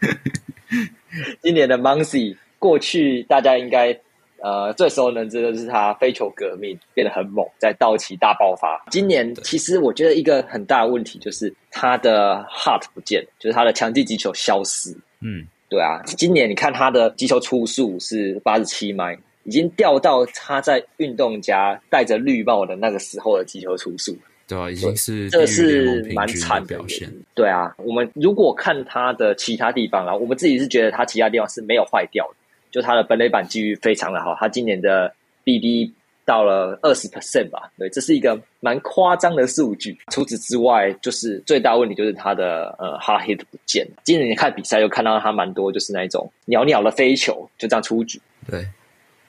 [1.42, 3.98] 今年的 m o n c y 过去大家应该
[4.40, 8.82] 呃最熟能知的是他飞球革命变得很猛，在道奇大爆发。
[8.90, 14.96] 今年其实我觉得一个很大的问题就是他的 heart 不见，就是他的强劲击球消失。
[15.20, 24.16] 嗯，对啊，今年你看他的击球出速是八十七迈，已经掉到他在运动家戴着绿帽的那个时候的击球出速。
[24.52, 27.10] 对啊，已经是这是蛮惨的表现。
[27.34, 32.34] 对啊，我们如果看他的其他地方啊，我们自己是觉得他其他地方是没有坏掉的。
[32.70, 35.12] 就他的本垒板机遇非常的好，他今年的
[35.44, 35.92] BB
[36.24, 39.98] 到了二十 percent 吧，对，这是一个蛮夸张的数据。
[40.10, 43.86] 除此之外，就是最大问题就是他的呃 hard hit 不见。
[44.04, 48.66] 今年你看比赛又看到他蛮多，就是那一种袅袅的飞球就这样出局，对，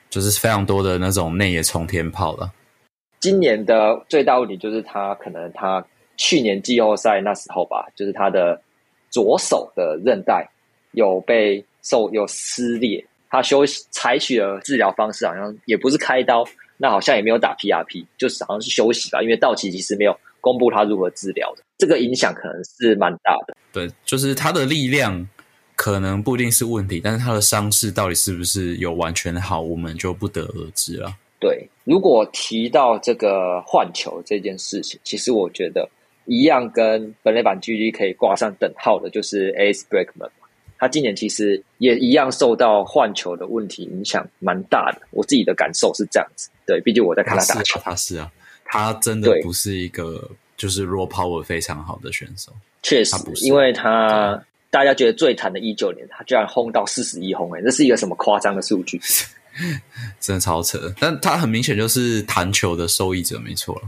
[0.10, 2.50] 就是非常多的那种内野冲天炮了。
[3.24, 5.82] 今年的最大问题就是他可能他
[6.18, 8.62] 去年季后赛那时候吧，就是他的
[9.10, 10.46] 左手的韧带
[10.92, 13.02] 有被受有撕裂。
[13.30, 16.44] 他休息采取的治疗方式好像也不是开刀，
[16.76, 19.22] 那好像也没有打 PRP，就是好像是休息吧。
[19.22, 23.56] 因为道奇其实没有公布他如何治疗的，这个影响可能是蛮大的。
[23.72, 25.26] 对，就是他的力量
[25.78, 31.16] 可能不一定是问题，但是他的伤势到底是不是有完全好，我们就不得而知了。
[31.44, 35.88] 对，如果提到这个换球这件事情，其实我觉得
[36.26, 40.30] 一样跟本垒板 GG 可以挂上等号的，就是 a c e Breakman。
[40.80, 46.50] 他今年其实也一样受到换球的问题影响蛮大的，我自己的感受是这样子。
[46.66, 48.32] 对，毕竟我在看他打球，他是啊，
[48.66, 52.52] 他真的不是一个就是 raw power 非常好的选手。
[52.82, 59.00] 确实，因为他大家觉得最惨的一九年，他居然轰到四十一轰，哎，这是一个什么夸张的数据？
[60.20, 60.80] 真的超扯。
[61.00, 63.82] 但他很明显就是弹球的受益者，没错。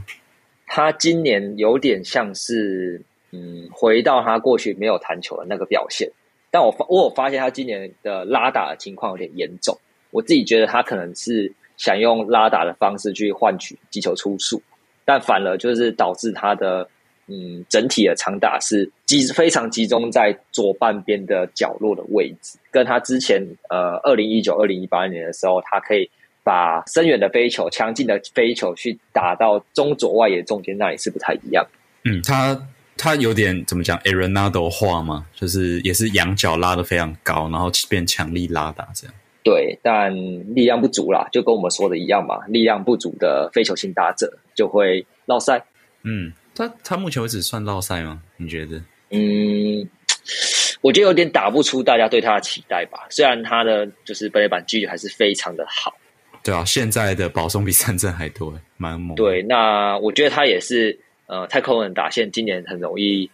[0.67, 3.01] 他今年有点像是
[3.31, 6.09] 嗯，回到他过去没有弹球的那个表现。
[6.51, 9.77] 但我发我有发现他今年的拉打的情况有点严重，
[10.11, 14.61] 我自己觉得他可能是想用拉打的方式去换取击球出速，
[15.03, 16.89] 但反而就是导致他的
[17.27, 26.09] 嗯整体的长打是集非常集中在左半边的角落的位置，跟他之前呃二零一九二零一八年的时候，他可以
[26.43, 31.65] 把深远的飞球、强劲的飞球去打到中左外野中间那里是不太一样。
[32.03, 32.67] 嗯，他。
[32.97, 35.25] 他有点怎么讲 a r o n a d o 化嘛？
[35.35, 39.13] 就是也是仰角拉的非常高，然后变强力拉打这样。
[39.43, 40.15] 对，但
[40.55, 42.47] 力量不足啦，就跟我们说的一样嘛。
[42.47, 45.61] 力量不足的非球型打者就会落塞。
[46.03, 48.21] 嗯，他他目前为止算落赛吗？
[48.37, 48.81] 你觉得？
[49.11, 49.87] 嗯，
[50.81, 53.05] 我觉得有点打不出大家对他的期待吧。
[53.09, 55.93] 虽然他的就是本垒板距离还是非常的好。
[56.43, 59.15] 对啊，现在的保送比三振还多，蛮猛。
[59.15, 60.97] 对，那我觉得他也是。
[61.27, 63.27] 呃，太空人打线今年很容易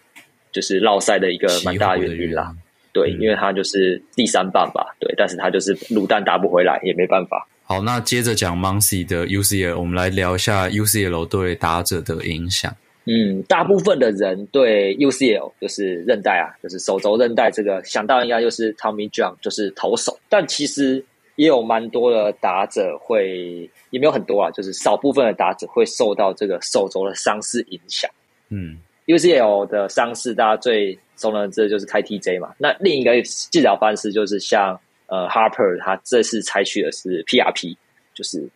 [0.53, 2.55] 就是落赛的一个蛮大的原因啦。
[2.93, 7.45] 对，因为他就是第三棒吧，对，但是他就是卤蛋打不回来，也没办法。
[7.65, 12.73] 好，那接着讲 Muncy 的 UCL，我们来聊一下 UCL 对打者的影响。
[13.05, 21.03] 嗯，大部分的人对 UCL 就是韧带啊，就是手肘韧带这个想到应该就是 Tommy John，就是投手，但其实。
[21.37, 28.11] 也有蛮多的打者会，也没有很多啊，就是少部分的打者会受到这个手肘的伤势影响。
[28.49, 32.53] 嗯，UCL 的伤势大家最熟能这就是开 TJ 嘛。
[32.59, 37.75] 那另一个治疗方式就是像呃 Harper，他这次采取的是 PRP，
[38.13, 38.47] 就是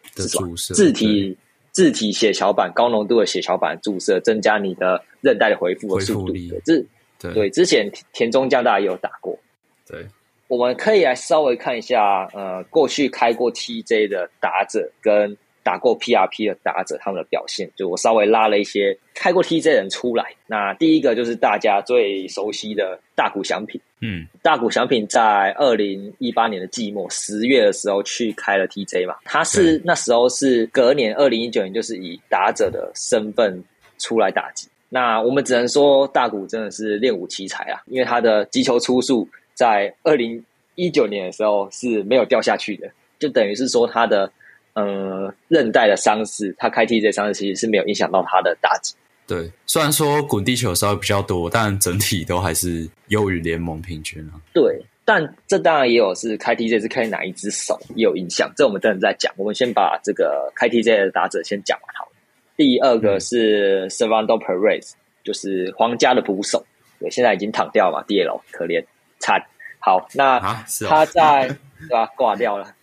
[0.53, 1.35] 自体
[1.75, 6.33] 自体血小板高浓度的血小板注射，增加你的韧带的恢复的速度。
[6.63, 9.37] 这对之前田中将大也有打过。
[9.85, 10.05] 对。
[10.47, 17.69] 我们可以来稍微看一下，呃，过去开过 TJ 的打者跟打过 PRP 的打者他们的表现。
[17.75, 20.33] 就我稍微拉了一些开过 TJ 人出来。
[20.47, 33.63] 那第一个就是大家最熟悉的大谷翔平，嗯，大谷翔平在二零一八年的季末十月的时候去开了 TJ 嘛，他是那时候是隔年二零一九年就是以打者的身份
[33.97, 34.67] 出来打击。
[34.89, 40.43] 那我们只能说大谷真的是练武奇才啊，因为他的击球出速在二零
[40.75, 42.87] 一九年的时候是没有掉下去的，
[43.17, 44.31] 就等于是说他的
[44.73, 48.93] 呃韧带的伤势，他开 TJ 伤势其实是没有影响到他的打击。
[49.27, 54.37] 对，虽然说滚地球稍微比较多，但整体都还是优于联盟平均啊。
[54.53, 59.33] 对，但这当然也有是开 TJ 是开哪一只手也有影响，这我们等等再讲。
[59.35, 62.11] 我们先把这个开 TJ 的打者先讲完好了。
[62.55, 64.91] 第二个是 Servando Perez，
[65.23, 66.63] 就是皇家的捕手，
[66.99, 68.85] 对，现在已经躺掉嘛，DL，可怜
[69.17, 69.43] 惨。
[69.79, 70.39] 好，那
[70.87, 71.47] 他在
[71.79, 72.75] 对吧挂掉了。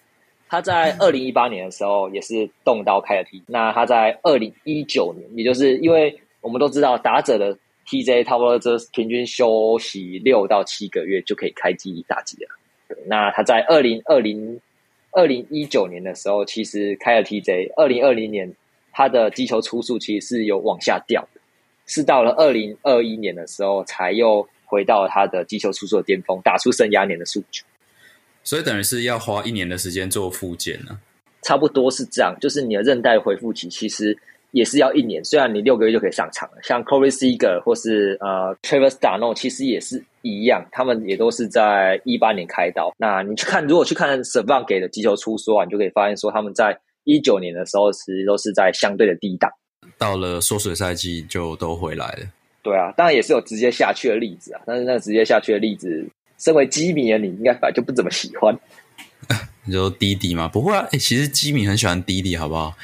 [0.49, 6.19] 他在二零一八年的时候也是动刀开了 T，那他在二零一九年，也就是因为。
[6.43, 12.51] 我们都知道，打者的 TJ 差不多这平均休息六到七个月就可以开机打击了。
[13.07, 14.61] 那他在二零二零
[15.13, 17.73] 二零一九年的时候，其实开了 TJ。
[17.77, 18.53] 二零二零年
[18.93, 21.41] 他的击球出速其实是有往下掉的，
[21.87, 27.63] 是到了二零二一年的时候才又回到他的击球出速的巅峰，打出生涯年的数据。
[28.43, 30.99] 所以等于是要花一年的时间做复健呢？
[31.43, 34.19] 差不多是这样，就是你的韧带恢复期其实。
[34.53, 36.59] 也是要一年，虽然你六个月就可以上场了。
[36.63, 42.95] 像 Corey Seager 或是呃 Travis Darno，其实也是一样，他们也都是在一八年开刀。
[42.97, 49.51] 那你去看，如果去看 s a v a n 给的击球出缩啊，你就可以发现说，他们在一九年的时候，其实都是在相对的低档。
[49.99, 52.27] 到了缩水赛季就都回来了。
[52.63, 56.07] 对啊，当然也是有直接下去的例子啊，但是那个直接下去的例子，
[56.39, 58.55] 身为基米的你应该本来就不怎么喜欢。
[59.65, 60.47] 你说滴滴吗？
[60.47, 62.75] 不会啊，哎，其实基米很喜欢滴滴，好不好？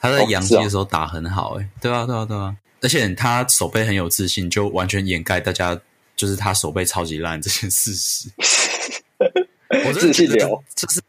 [0.00, 5.80] 他在洋基的时候打很好，哎，对啊，对啊，对啊，而且他手背很有自信，就完全掩盖大家
[6.14, 8.30] 就是他手背超级烂这件事实。
[9.86, 11.02] 我自信流，这是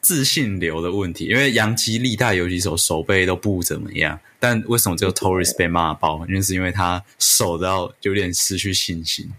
[0.00, 6.26] 自信流的问题，因为洋基历代有几手手背都不怎么样，但为什么只有 Torres 被骂爆？
[6.26, 9.30] 因为是因为他手到有点失去信心。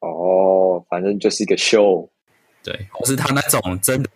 [0.00, 2.08] 哦，反正就是一个秀，
[2.62, 4.10] 对，或是他那种真的。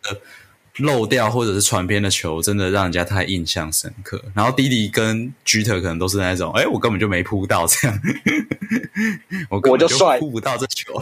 [0.78, 4.22] 漏掉或者是传偏的球，真的让人家太印象深刻。
[4.34, 8.00] 然后弟弟跟 G 特可能都是那种，哎，我根本就没扑到这样，
[9.50, 10.18] 我我就帅。
[10.18, 10.94] 扑不到这球，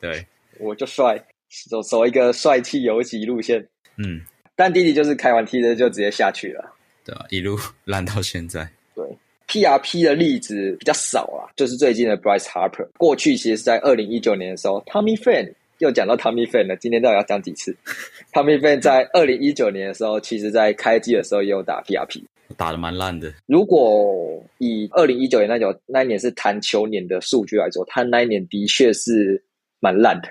[0.00, 0.24] 对，
[0.58, 1.22] 我就帅
[1.68, 4.20] 走走一个帅气游击路线，嗯，
[4.54, 6.72] 但弟弟就是开完 T 的就直接下去了，
[7.04, 8.68] 对啊，一路烂到现在。
[8.94, 9.04] 对
[9.48, 15.52] ，PRP 的例子比较少啊，就是最近的 Bryce Harper，过去其实是在二零一九年的时候，Tommy Fan。
[15.82, 17.76] 又讲到 Tommy Fan 了，今天到底要讲几次？
[18.32, 22.22] Tommy Fan 在二零一九年的时候，其实在开机的时候也有打 PRP，
[22.56, 23.34] 打的蛮烂的。
[23.46, 29.42] 如果以二零一九年那九那一年是弹球年的数据来说，他那一年的确是
[29.80, 30.28] 蛮烂的。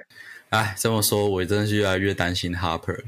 [0.52, 3.04] 哎，这么说，我真的是越来越担心 Harper。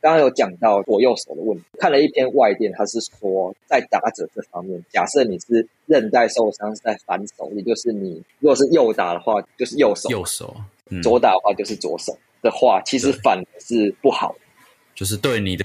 [0.00, 10.54] 刚刚有讲到左右手的问题，看了一篇外电，他是说在打者这方面，假设你是韧带受伤是在反手，也就是你如果是右打的话，就是右手，右手。
[11.02, 14.34] 左打的话就是左手的话，其实反是不好，
[14.94, 15.64] 就是对你的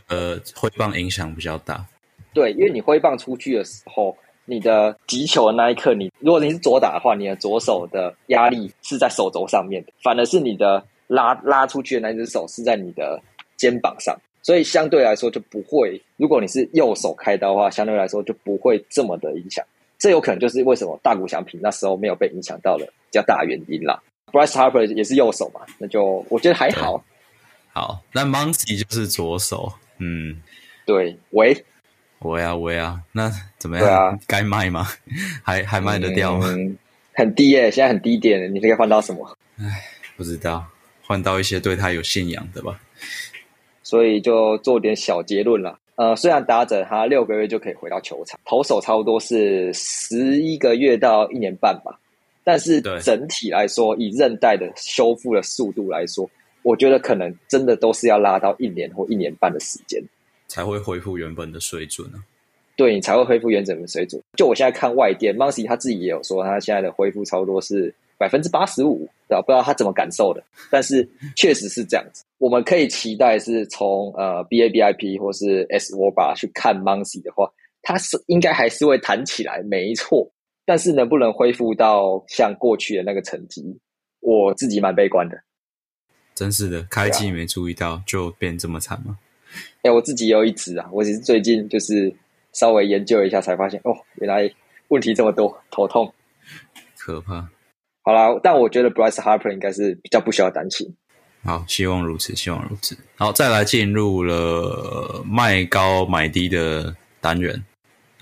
[0.55, 1.86] 挥棒影响比较大。
[2.34, 4.15] 对，因为你挥棒出去的时候，
[4.45, 13.21] 你的击球的那一刻，你如果你是左打的话，你的左手的压力是在手肘上面的，反而是你的拉拉出去的那只手是在你的
[13.55, 16.01] 肩膀上，所以相对来说就不会。
[16.17, 19.65] 如果你是右手开刀的话，相对来说就不会这么的影响。
[19.97, 23.97] 这有可能就是为什么大谷翔平那时候没有被影响到的比较大原因啦。
[24.36, 27.01] Bryce Harper 也是右手嘛，那就我觉得还好。
[27.71, 30.41] 好，那 Muncy 就是左手，嗯，
[30.86, 31.63] 对，喂，
[32.19, 33.86] 喂啊喂啊，那怎么样？
[33.86, 34.86] 对啊，该卖吗？
[35.41, 36.47] 还还卖得掉吗？
[37.13, 39.38] 很低耶，现在很低点，你可以换到什么？
[39.57, 39.63] 唉，
[40.17, 40.65] 不知道，
[41.01, 42.77] 换到一些对他有信仰的吧。
[43.83, 45.79] 所以就做点小结论了。
[45.95, 51.97] 呃，虽然打者他六个月就可以回到球场，投手差不多是十一个月到一年半吧。
[52.45, 56.29] 但是整体来说，以韧带的修复的速度来说，
[56.61, 60.01] 我觉得可能真的都是要拉到一年或一年半的时间，
[60.47, 62.23] 才会恢复原本的水准呢。
[62.77, 64.21] 对你才会恢复原本的水准。
[64.37, 69.41] 就我现在看外电 m o n s y 他自己也有说，他现在的恢复差不多是百分之八十五，对吧？
[69.41, 72.23] 不知道他怎么感受的， 但是确实是这样子。
[72.37, 77.49] 我们可以期待是从呃 BABIP 或是 S w o b a 去看 m o n s y 的话，
[77.81, 80.29] 他是应该还是会弹起来，没错。
[80.66, 83.80] 但是能不能恢复到像过去的那个成绩，
[84.20, 85.38] 我自己蛮悲观的。
[86.34, 89.18] 真是的，开机没注意到就变这么惨吗？
[89.84, 92.13] 哎，我自己有一只啊，我只是最近就是
[92.51, 94.51] 稍微研究一下才发现，哦，原来
[94.89, 96.13] 问题这么多，头痛，
[96.97, 97.47] 可怕。
[98.01, 100.93] 好啦，但我觉得 Bryce Harper 应该是比较不需要担心。
[101.43, 102.97] 好，希望如此，希望如此。
[103.16, 107.63] 好，再来进入了卖高买低的单元。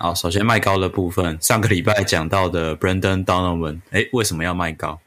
[0.04, 5.00] 好，首先卖高的部分，上个礼拜讲到的 Brandon Donovan，哎，为什么要卖高？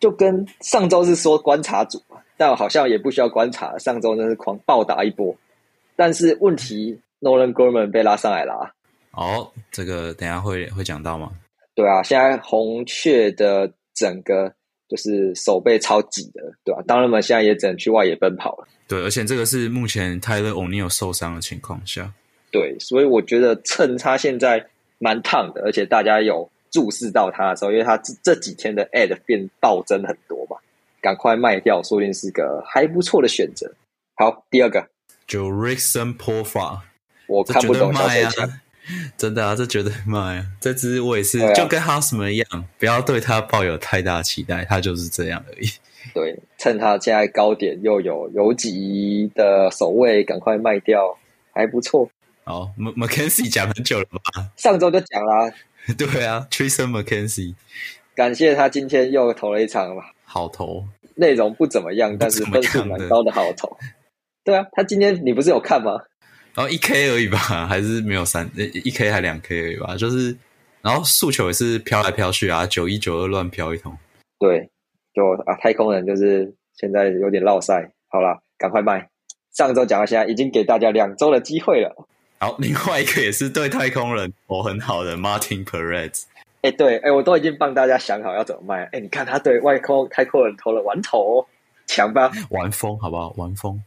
[0.00, 5.32] 就跟上周是说观察组嘛，但好像也不需要观察，上周真是狂暴打一波。
[5.94, 8.74] 但是问题，Nolan Gorman 被拉上来了。
[9.12, 11.30] 哦，这个等下会会讲到吗？
[11.76, 14.52] 对啊，现在红雀的整个
[14.88, 16.82] 就是手背超挤的，对吧？
[16.88, 18.66] 当然们现在也只能去外野奔跑了。
[18.88, 22.12] 对，而且这个是目前泰勒·欧尼尔受伤的情况下。
[22.50, 24.66] 对，所以我觉得趁他现在
[24.98, 30.56] 蛮烫的，而且大家有注视到他的时候，因为他这这几天的 ad 变暴增很多嘛，
[31.00, 33.72] 赶快卖掉，说不定是个还不错的选择。
[34.16, 34.86] 好，第二个
[35.26, 36.80] 就 Rickson Porfa，
[37.26, 38.30] 我看不懂卖啊，
[39.16, 40.46] 真的啊，这绝对卖啊！
[40.60, 45.68] 这只我也是，就跟 Houseman 一样，不要对他抱有太大期待，他就是这样而已。
[46.12, 51.16] 对，趁他现在高点又有游击的守卫，赶快卖掉，
[51.52, 52.10] 还不错。
[52.44, 54.50] 哦，M McKenzie 讲很久了吧？
[54.56, 55.52] 上周就讲啦。
[55.96, 57.54] 对啊，Tristan McKenzie，
[58.14, 60.84] 感谢他今天又投了一场好投，
[61.14, 63.76] 内容不怎么样，但是分数蛮高的好投。
[64.44, 65.92] 对啊，他今天你不是有看吗？
[66.54, 70.36] 然后一 K 而已吧， 还是没有三一 K 还两 K 而已吧，就是，
[70.82, 73.96] 然后诉求也是飘来飘去啊，九一九二乱飘一通。
[74.38, 74.68] 对，
[75.14, 79.08] 就啊，太空人就是现在有点落赛，好了，赶快卖。
[79.52, 82.06] 上周讲到现在，已经给大家两周的机会了。
[82.42, 86.22] 好，另外一个也是对太空人投很好的 Martin Perez。
[86.62, 88.84] 哎，对，哎，我都已经帮大家想好要怎么卖。
[88.92, 91.46] 哎，你看他对外空太空人投了玩投，
[91.86, 92.32] 强吧？
[92.48, 93.34] 玩疯好不好？
[93.36, 93.78] 玩疯，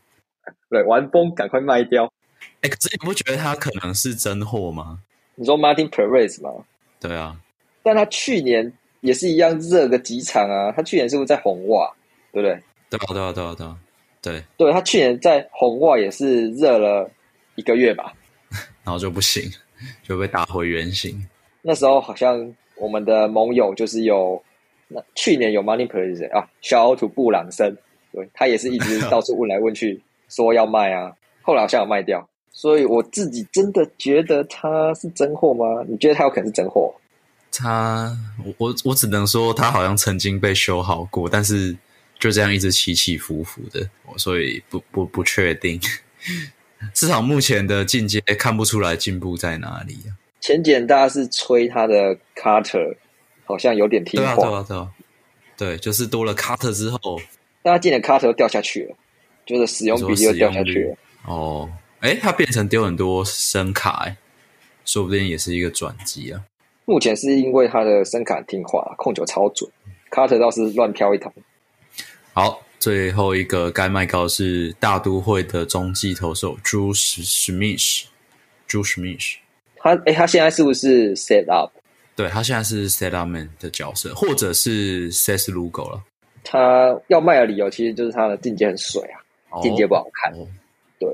[0.70, 2.14] 对，玩疯，赶快卖掉。
[2.62, 4.99] 哎，可是你不觉得他可能是真货吗？
[5.34, 6.64] 你说 Martin Perez 吗？
[6.99, 7.36] 对啊，
[7.82, 10.72] 但他去年也是一样热个几场啊。
[10.72, 11.91] 他去年是不是在红袜？
[12.32, 12.62] 对不对？
[12.91, 13.78] 对啊，对啊，对啊，对啊，
[14.22, 14.43] 对。
[14.58, 17.10] 对他去年在红袜也是热了
[17.56, 18.14] 一个月吧。
[18.84, 19.51] 然后就不行，
[20.07, 21.25] 就被打回原形。
[21.61, 24.43] 那时候好像我们的盟友就是有，
[24.88, 27.75] 那去年有 Money Perez 啊，小奥图布朗森，
[28.11, 31.13] 对他也是一直到处问来问去，说要卖啊。
[31.41, 35.84] 后来好像有卖掉，所以我自己真的觉得他是真货吗？
[35.88, 36.93] 你觉得他有可能是真货？
[37.51, 38.17] 他，
[38.57, 41.77] 我我只能说他好像曾经被修好过，但是
[42.17, 45.79] 就这样一直起起伏伏的，所以不不不确定。
[46.93, 50.15] 至少目前的进阶看不出来进步在哪里啊！
[50.39, 52.95] 前简大家是吹他的 Carter，
[53.45, 54.91] 好像有点听话，对啊对啊
[55.55, 57.21] 对，就是多了 Carter 之后，
[57.61, 58.95] 大家进了 Carter 掉下去了，
[59.45, 60.97] 就是使用比例又掉下去了。
[61.25, 61.69] 哦，
[61.99, 64.17] 哎，他变成丢很多声卡，哎，
[64.84, 66.41] 说不定也是一个转机啊。
[66.86, 69.69] 目前是因为他的声卡听话，控球超准
[70.09, 71.31] ，Carter 倒是乱飘一通。
[72.34, 72.62] 好。
[72.84, 78.05] 最后一个该卖高是大都会的中继投手朱史史密斯，
[78.67, 79.38] 朱史密斯，
[79.77, 81.71] 他诶，他现在是不是 set up？
[82.13, 86.03] 对他现在是 set up man 的角色，或者是 set logo 了。
[86.43, 89.01] 他要卖的理由其实就是他的进阶很水
[89.49, 90.34] 啊，进阶不好看。
[90.99, 91.09] 对，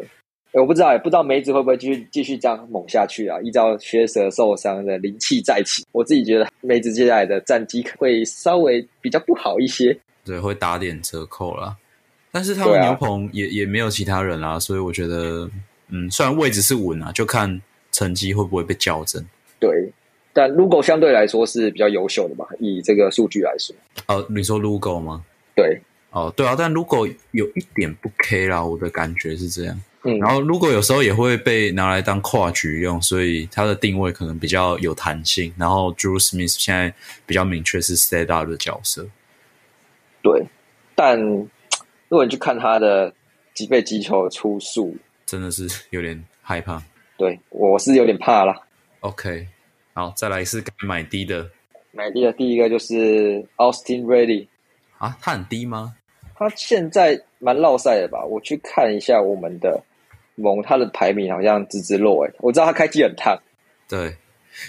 [0.54, 3.40] 我不知道，也不知道梅子会不会继续继续这样猛下去啊？
[3.44, 9.96] 依照学蛇受伤的灵气再起，我自己觉得梅子接下来的战绩会稍微比较不好一些。
[10.30, 11.76] 对，会打点折扣啦。
[12.32, 15.50] 但是他们牛棚也也没有其他人啦，所以我觉得，
[15.88, 17.60] 嗯，虽然位置是稳啊，就看
[17.92, 19.26] 成绩会不会被校正。
[19.60, 19.92] 对，
[20.32, 23.76] 但 Lugo 相对来说是比较优秀的嘛，以这个数据来说。
[24.06, 25.26] 哦，你说 Lugo 吗？
[25.56, 29.82] 对，哦，对啊，但 Lugo 有一点不 K 啦，我的感觉是这样。
[30.04, 35.52] 嗯，然后 Lugo 有时候也会被拿来当跨局用，所以它的定位可能比较有弹性。
[35.58, 36.94] 然后 Drew Smith 现在
[37.26, 39.08] 比较明确是 Set Up 的角色。
[40.22, 40.46] 对，
[40.96, 41.48] 但如
[42.10, 43.14] 果你去看他的
[43.54, 44.96] 几倍击球出数，
[45.26, 46.82] 真的是有点害怕。
[47.18, 48.66] 对，我是有点怕了。
[49.02, 49.48] OK，
[49.94, 51.50] 好，再来是买低的。
[51.92, 54.48] 买低的第一个就是 Austin Ready
[54.98, 55.96] 啊，他很低吗？
[56.36, 58.24] 他现在蛮落赛的吧？
[58.26, 59.84] 我去看一下我们的
[60.36, 62.32] 蒙，他的排名好像直直落哎。
[62.40, 63.38] 我知道他开机很烫。
[63.88, 64.16] 对，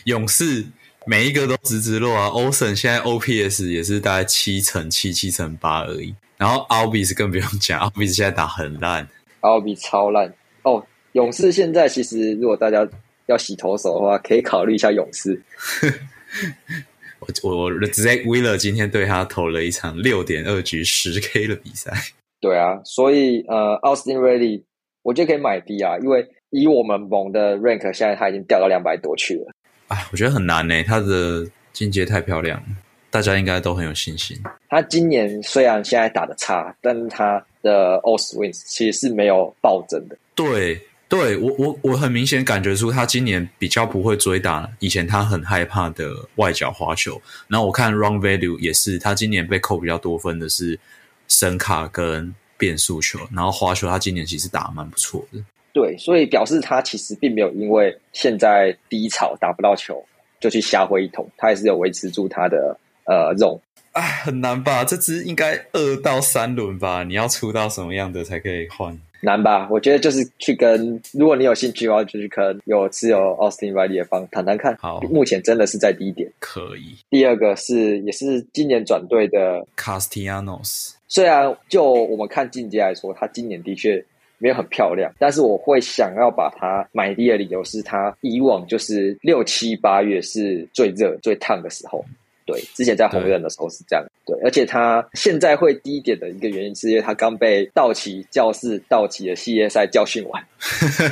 [0.05, 0.65] 勇士。
[1.07, 2.27] 每一个都直直落啊！
[2.27, 6.15] 欧森现在 OPS 也是大概七乘七、七乘八而已。
[6.37, 9.07] 然后奥比斯更不用讲，奥比斯现在打很烂
[9.41, 10.33] ，，Albis 超烂
[10.63, 10.85] 哦。
[11.13, 12.87] 勇士现在其实如果大家
[13.27, 15.43] 要洗投手的话，可以考虑一下勇士。
[17.21, 21.93] 我我 Zack Wheeler 今天对他投了一场六点二局十 K 的比赛。
[22.41, 24.63] 对啊，所以呃，Austin Ready
[25.03, 29.53] 我觉得可以买低啊，因为以我们盟的 rank 现在他已经掉到两百多去了。
[29.91, 32.67] 哎，我觉得很难呢，他的进阶太漂亮了。
[33.11, 34.41] 大家应该都很有信心。
[34.69, 40.17] 他今年虽然现在打的差，但是他的 all swings 其实是没有暴增的。
[40.37, 47.21] 对，对我我我很明显感觉出他今年比较不会追打以前他很害怕的外角滑球。
[47.49, 50.79] 然后我看 run value 也是，他今年被扣比较多分的是
[51.27, 55.43] 声卡跟变速球，然后滑球他今年其实打的蛮不错的。
[55.73, 60.05] 对，所以表示他其实并没有因为现在低潮打不到球
[60.39, 62.77] 就去瞎挥一通，他还是有维持住他的。
[63.07, 63.61] 呃，肉
[63.93, 64.85] 哎，很难吧？
[64.85, 67.03] 这支应该二到三轮吧？
[67.03, 68.97] 你要出到什么样的才可以换？
[69.23, 69.67] 难吧？
[69.69, 74.77] 我觉得就是去跟，如果你有兴趣的话，就去跟有持有 Austin Riley 的方谈谈看。
[74.77, 76.95] 好，目前真的是在低点，可以。
[77.11, 84.05] 第二个是也是今年转队的 Castellanos，虽然就我们看进阶来说，他今年的确
[84.41, 92.05] 没有很漂亮，但是我会想要把它买低的理由是它以往就是六七八月是最热最烫的时候。
[92.51, 94.05] 对，之前在红人的时候是这样。
[94.27, 100.43] 对，而且他现在会低一点的一个原因，是因为他刚被道奇教室道奇的系列赛教训完，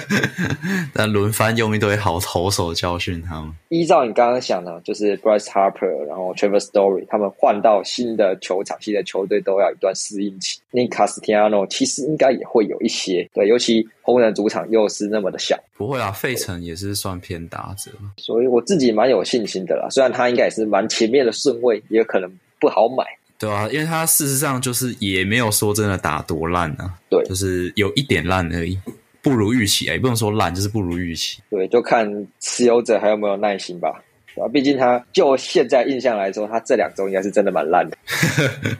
[0.94, 3.52] 但轮番用一堆好投手教训他们。
[3.68, 10.60] 依照你刚刚想的，就是 Bryce Harper，然后 Trevor Story，他们换到新的球场、新的球队都要一段适应期。
[10.70, 19.88] 那 Castiano 其实应该也会有一些，对，尤其红人主场又是那么的小，不会啊，费城也是算偏打者，所以我自己蛮有信心的啦。
[19.90, 22.30] 虽然他应该也是蛮前面的顺位，也可能。
[22.60, 23.04] 不好买，
[23.38, 28.76] 对啊，因为他事实上就是也没有说真的打多烂啊，对，就是有一点烂而已，
[29.22, 31.40] 不如预期啊，也不能说烂，就是不如预期。
[31.50, 34.02] 对，就看持有者还有没有耐心吧，
[34.34, 37.96] 啊，毕竟他就现在印象来说，他这两周应该是真的蛮烂的。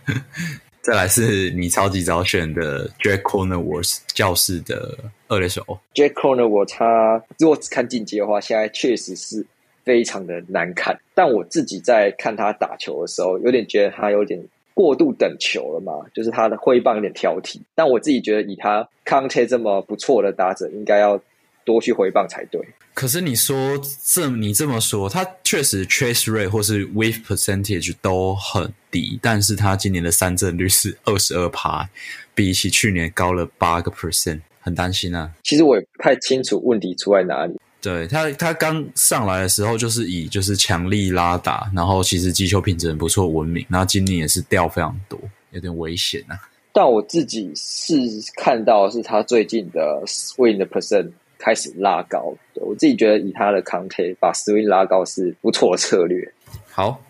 [0.83, 5.63] 再来是你超级早选的 Jack Cornerworth 教室的二垒手
[5.95, 9.47] ，Jack Cornerworth，他如果只看进阶的话，现在确实是。
[9.89, 14.39] 非常的难看，但我自己在看他打球的时候，有点觉得他有点
[14.75, 17.59] 过度等球了嘛，就是他的挥棒有点挑剔。
[17.75, 21.19] 但我自己觉得，以他康切这么不错的打者，应该要
[21.65, 22.61] 多去挥棒才对。
[22.93, 31.89] 可是你说这你这么说，他确实 chase rate 或是 wave percentage 都很低，但是他今年的三振率是二十二趴，
[32.35, 35.33] 比起去年高了八个 percent，很担心啊。
[35.45, 37.59] 其实我也不太清楚问题出在哪里。
[37.81, 43.65] 对他，他刚上来的时候就是以就是强力拉打，然后其实击球品质很不错，闻名。
[43.69, 45.19] 然后今年也是掉非常多，
[45.53, 46.37] 有点危险啊。
[46.73, 47.97] 但我自己是
[48.37, 56.33] 看到是他最近的 swing 的 percent 开始拉高，我自己觉得以他的 count 把 swing 拉高是不错的策略。
[56.71, 57.01] 好，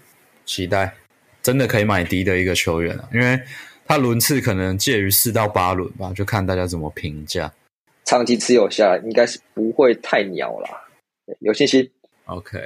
[0.44, 0.94] 期待
[1.42, 3.40] 真的可以买低的一个球员啊，因为
[3.86, 7.50] 他轮次可能介于四到八轮吧，就看大家怎么评价。
[8.08, 10.66] 长期持有下来，应该是不会太鸟了，
[11.40, 11.86] 有信心。
[12.24, 12.58] OK，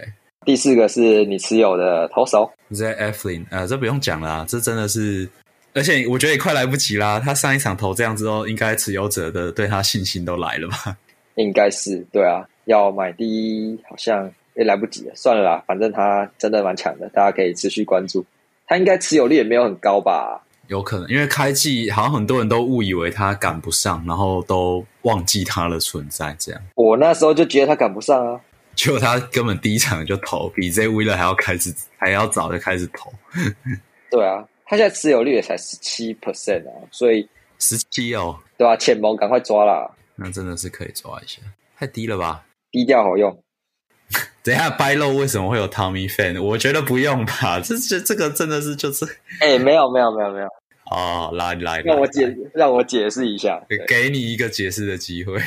[0.47, 5.28] 第四个是你持有的投手 Z Eflin，呃，这不用讲了，这真的是，
[5.74, 7.18] 而且我觉得也快来不及啦。
[7.18, 10.97] 他上一场投这样之后，应该持有者的对他信心都来了吧？
[11.34, 18.24] 应该是对啊，要买第一好像也来不及了，算了啦，反正他真的蛮强的，大家可以持续关注。
[18.68, 20.40] 他应该持有率也没有很高吧？
[20.73, 26.35] 有可能，因为开季好像很多人都误以为他赶不上，然后都忘记他的存在。
[26.39, 28.41] 这样，我那时候就觉得他赶不上啊，
[28.75, 33.12] 结果他根本第一场就投，比 Z w i l l 还要开始还要早就开始投。
[34.11, 41.43] 对啊，他现在持有率也才十七 percent 啊，所以十七哦，对啊，钱包赶快抓啦，那真的是可以抓一下，
[41.79, 42.43] 太低了吧？
[42.70, 43.39] 低调好用。
[44.43, 46.43] 等一下，掰漏为什么会有 Tommy Fan？
[46.43, 49.07] 我觉得不用吧，这这这个真的是就是，
[49.41, 50.49] 哎，没有没有没有没有。
[50.93, 55.38] 哦，来来，让我解让我解释一下，给你一个解释的机会。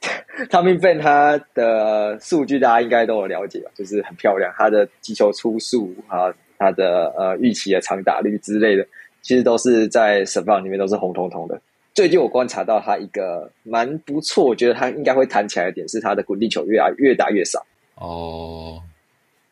[0.50, 3.70] Tommy Ben 他的数据大家应该都有了解吧？
[3.74, 8.86] 就是很漂亮，他的击球出速啊，他的呃预期的长打率之类的，
[9.22, 11.60] 其实都是在审判里面都是红彤彤的。
[11.94, 17.64] 最近我观察到他一个蛮不错，我觉得他应该会弹起来的点是他的滚地球越来越打越少。
[17.94, 18.82] 哦，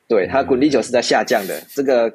[0.07, 2.14] 对他滚地球是在下降的，这个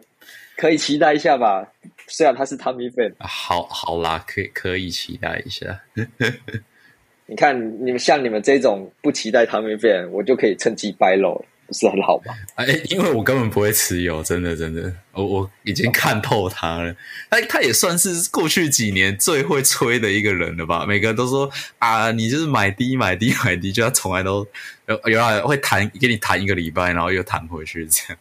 [0.60, 1.66] 可以期待一下吧。
[2.08, 5.80] 虽然他是汤米粉，好好啦，可以可以期待一下。
[7.28, 7.56] 你看，
[7.86, 12.34] 你们像你们这种不期待汤米粉，我就可以趁机掰喽，不是很好吗？
[12.56, 16.94] 哎，因为我根本不会持有，真的真的，我我已经看透他了。
[17.30, 20.86] 他他也算是过去几年最会吹的一个人了吧？
[20.86, 24.46] 每个人都说啊，你就是买低买低买低，就他从来都
[24.88, 28.18] 有有来会弹给你弹一个礼拜，然后又弹回去这样。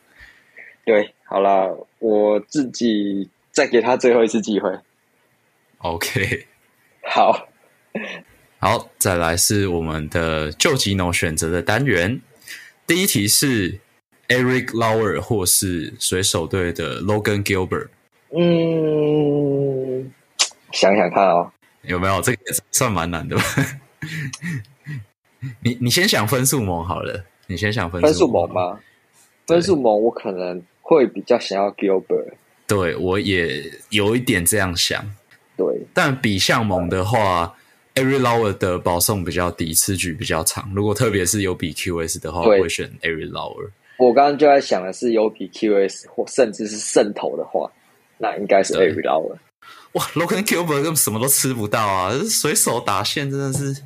[0.84, 3.30] 对，好了，我自己。
[3.50, 4.70] 再给他最后一次机会。
[5.78, 6.46] OK，
[7.02, 7.48] 好，
[8.60, 12.20] 好，再来是我们的旧吉农选择的单元。
[12.86, 13.80] 第一题是
[14.28, 17.88] Eric Lauer 或是水手队的 Logan Gilbert？
[18.30, 20.12] 嗯，
[20.70, 21.50] 想想看哦，
[21.82, 22.38] 有没有这个
[22.70, 23.42] 算蛮难的吧？
[25.64, 28.80] 你你先想分数盟好了，你先想分分数盟盟吗？
[29.48, 32.32] 分数盟我可能会比较想要 Gilbert，
[32.66, 35.04] 对我也有一点这样想。
[35.54, 37.54] 对，但比项盟的话
[37.94, 40.72] ，Every Lower 的保送比较低，次局比较长。
[40.74, 43.68] 如果特别是有比 QS 的话，我会选 Every Lower。
[43.98, 47.70] 我刚刚就在想的是有比 QS 或甚至是渗透的话，
[48.16, 49.36] 那应该是 Every Lower。
[49.92, 52.14] 哇，Logan Gilbert 根本什么都吃不到啊！
[52.24, 53.82] 随手打线真的是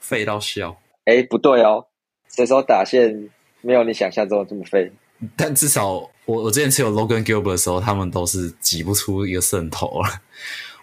[0.00, 0.76] 废到笑。
[1.04, 1.86] 哎，不对哦，
[2.26, 3.28] 随手打线
[3.60, 4.90] 没有你想象中的这么废。
[5.36, 10.20] 但至少我我之前持有 Logan Gilbert 的时候，他们都是挤不出一个胜头了。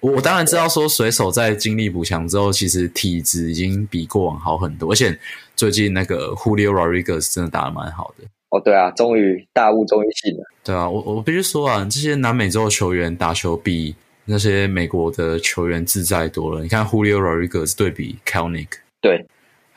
[0.01, 5.17] 我我当然知道说水手在经历补强之后，其实体质已经比过往好很多，而且
[5.55, 8.25] 最近那个 Julio Rodriguez 真的打的蛮好的。
[8.49, 10.43] 哦，对啊，终于大雾终于醒了。
[10.63, 16.61] 对啊，我我必须说啊，这些南美洲球员打球比那些美国的球员自在多了。
[16.61, 18.67] 你看 Julio Rodriguez 对比 Kelnick，
[19.01, 19.25] 对。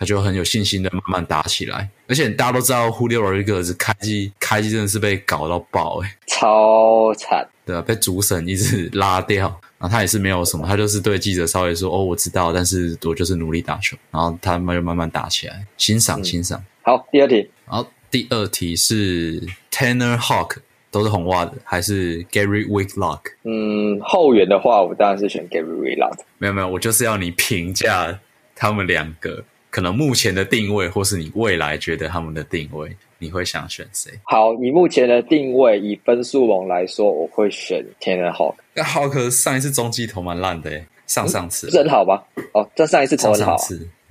[0.03, 9.47] 他就很有信心的慢慢打起来，而且大家都知道，Julio Rodriguez 开机开机真的是被搞到爆哎，超惨，对啊，被主审一直拉掉，
[9.79, 16.61] 然后他也是没有什么，他就是对记者稍微说，哦，我知道，但是我就是努力打球，然后他们就慢慢打起来，欣赏欣赏。
[16.83, 19.41] 好，第二题，好第二题是
[19.71, 20.57] Tanner Hawk，
[20.91, 23.21] 都是红袜的，还是 Gary Wicklock？
[23.45, 26.19] 嗯，后援的话，我当然是选 Gary Wicklock。
[26.39, 28.19] 没有没有，我就是要你评价
[28.57, 29.45] 他们两个。
[29.73, 34.13] 可能目前的定位，或是你未来觉得他们的定位，你会想选谁？
[34.25, 38.55] 好，你目前的定位以分数龙来说，我会选天人好。
[38.75, 40.71] 那好，可上一次中继投蛮烂的，
[41.07, 42.23] 上上次不是很好吧？
[42.53, 43.57] 哦，这上一次投很好。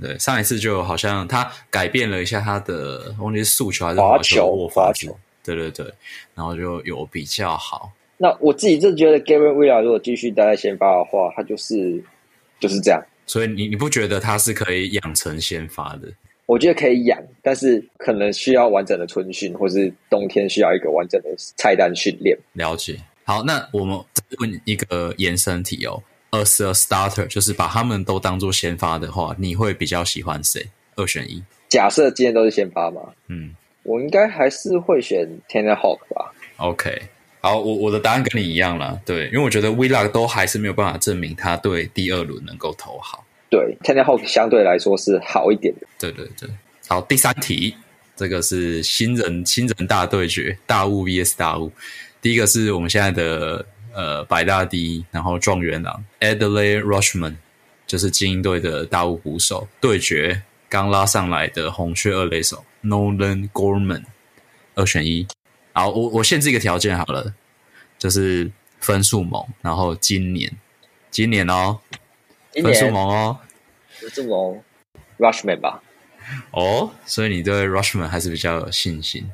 [0.02, 5.16] 对，上一次就好像他改变了一下他的，忘记是速球还是滑球握发球。
[5.44, 5.86] 对对对，
[6.34, 7.92] 然后就有比较好。
[8.18, 12.04] 那我自己就觉得 Gary w i l l a 如果继续待在先发的话，他就是
[12.60, 13.00] 就是这样。
[13.26, 16.08] 所以你你不觉得它是可以养成先发的？
[16.48, 22.38] 我觉得可以养，但是可能需要完整的春训，或是冬天需要一个完整的菜单训练。
[22.54, 23.00] 了解。
[23.24, 23.98] 好，那我们
[24.40, 30.68] 问一个延伸题哦，as a starter，就是把他们都当做先发的话，你会比较喜欢谁？
[30.98, 31.42] 二选一。
[31.70, 33.02] 假设今天都是先发吗？
[33.28, 36.34] 嗯，我应该还是会选 Tanner Hawk 吧。
[36.58, 37.02] OK。
[37.42, 43.26] 好，我我的答案跟你一样了，对，因为我觉得 v l o g 都还是没有办法证明他对第二轮能够投好。
[43.50, 45.88] 对 t e n n e Hawk 相对来说是好一点的。
[45.98, 46.48] 对对对。
[46.88, 47.74] 好，第三题，
[48.16, 51.72] 这个是新人新人大对决，大雾 VS 大雾。
[52.22, 57.36] 第一个是我们现在的呃白大第一，然后状元郎 Adley Rushman，
[57.88, 64.04] 就是精英队的大雾捕手，对决刚拉上来的红雀二垒手 Nolan Gorman，
[64.76, 65.26] 二选一。
[65.74, 67.34] 好，我我限制一个条件好了，
[67.98, 70.52] 就是分数猛，然后今年，
[71.10, 71.80] 今年哦，
[72.62, 73.38] 分数猛哦，
[73.92, 74.62] 分数猛
[75.18, 75.82] ，Rushman 吧。
[76.52, 79.30] 哦，所以你对 Rushman 还是比较有信心。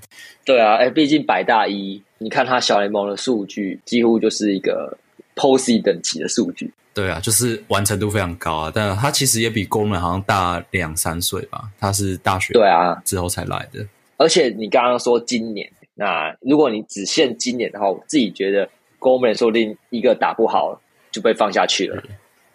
[0.46, 4.98] 对啊，哎，毕竟百大一，你看他小联盟的数据，几乎就是一个
[5.36, 6.72] Posey 等级的数据。
[6.94, 8.72] 对啊，就是完成度非常高啊。
[8.74, 13.86] 但他其实也比 Gorman 好像大两三岁吧，他是大学对啊之后才来的。
[14.18, 15.68] 而且你刚刚说今年。
[16.00, 18.70] 那如果你只限今年的话，我自己觉得
[19.00, 20.80] Gorman 说不定一个打不好
[21.12, 22.02] 就被放下去了。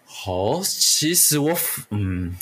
[0.05, 1.51] 好，其实我
[1.89, 2.35] 嗯，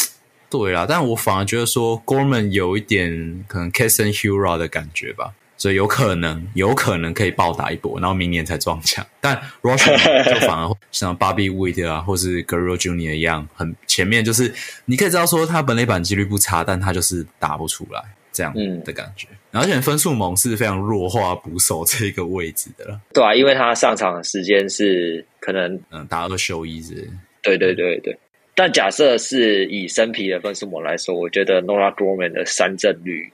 [0.49, 9.05] 对啦，但我反而觉得说 Gorman 有一点可能 Kason Hura 的感觉吧，所以有可能有可能可以暴打一波，然后明年才撞墙。
[9.19, 14.53] 但 Rushman 就反而像 Bobby Witt 啊，或是 Guerrero Junior 一样，很前面就是
[14.85, 18.03] 你可以知道说他本垒板几率不差，但他就是打不出来。
[18.31, 18.53] 这样
[18.83, 22.99] 的感觉，而且分数猛是非常弱化捕手这个位置的了。
[23.13, 27.09] 对啊，因为他上场的时间是可能嗯打二休一是。
[27.41, 28.17] 对对对对。
[28.53, 33.31] 但假设是以生皮的分数猛来说，我觉得 Nora Gorman 的三振率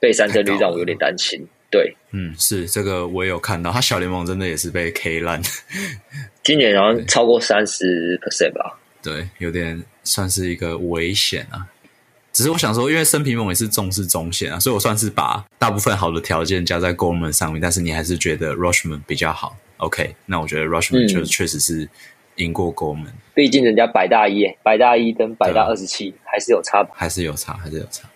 [0.00, 1.46] 被三振率让我有点担心。
[1.70, 5.40] 对，嗯，是这个我也有看到，他小联盟真的也是被 K 烂，
[6.42, 8.78] 今年好像超过三十 percent 吧？
[9.02, 11.68] 对，有点算是一个危险啊。
[12.32, 17.60] 只是我想说，因为生平猛也是重视中线啊，所以我算是把大部分好的条件加在 Gorman 上面。
[17.60, 21.88] 但是你还是觉得 Rushman 比较好？OK，那我觉得 Rushman 就确实是
[22.36, 23.10] 赢过 Gorman。
[23.34, 28.08] 毕竟人家百大一，百大一跟百大二十七还是有差吧，还是有差，还是有差。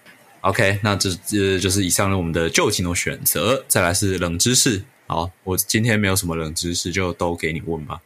[0.43, 3.65] OK，那这这就是以上的我们的旧情的选择。
[3.67, 4.85] 再来是冷知识。
[5.09, 8.01] 好，我今天没有什么冷知识，就都给你问吧。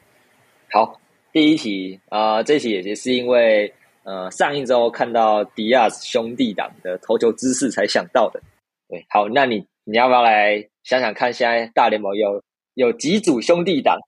[0.70, 0.98] 好，
[1.32, 3.74] 第一题啊，这题也是因为。
[4.08, 8.40] 呃，上一周看到迪亚斯兄弟党的投球姿势才想到的。
[8.88, 11.30] 对，好，那你你要不要来想想看？
[11.30, 12.42] 现在大联盟有
[12.72, 13.98] 有几组兄弟党？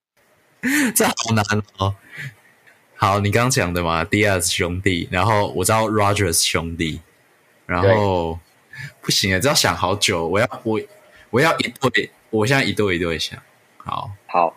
[0.96, 1.44] 这好难
[1.76, 1.94] 哦。
[2.96, 7.02] 好，你刚刚讲的嘛，Diaz 兄弟，然后我知道 Rogers 兄弟，
[7.66, 8.38] 然后
[9.02, 10.26] 不行啊，这要想好久。
[10.26, 10.80] 我要我
[11.28, 13.38] 我要一对，我现在一对一对想。
[13.76, 14.56] 好，好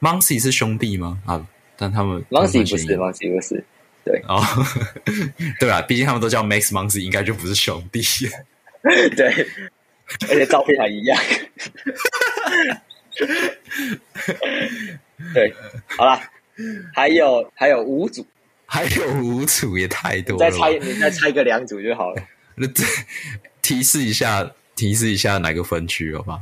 [0.00, 1.22] m o n c y 是兄弟吗？
[1.24, 1.46] 啊，
[1.76, 3.64] 但他们 m o n c y 不是 m o n c y 不是，
[4.06, 4.40] 对哦，
[5.58, 8.00] 对啊，毕竟他们都叫 Max m o n c y 应该就不是兄弟。
[9.16, 9.26] 对，
[10.30, 11.20] 而且照片还一样。
[15.34, 15.52] 对，
[15.98, 16.22] 好了。
[16.94, 18.24] 还有还有五组，
[18.64, 20.50] 还有五组也太多了。
[20.50, 22.22] 再猜，你再猜个两组就好了。
[22.54, 22.66] 那
[23.60, 26.40] 提示一下，提示一下哪个分区好吧？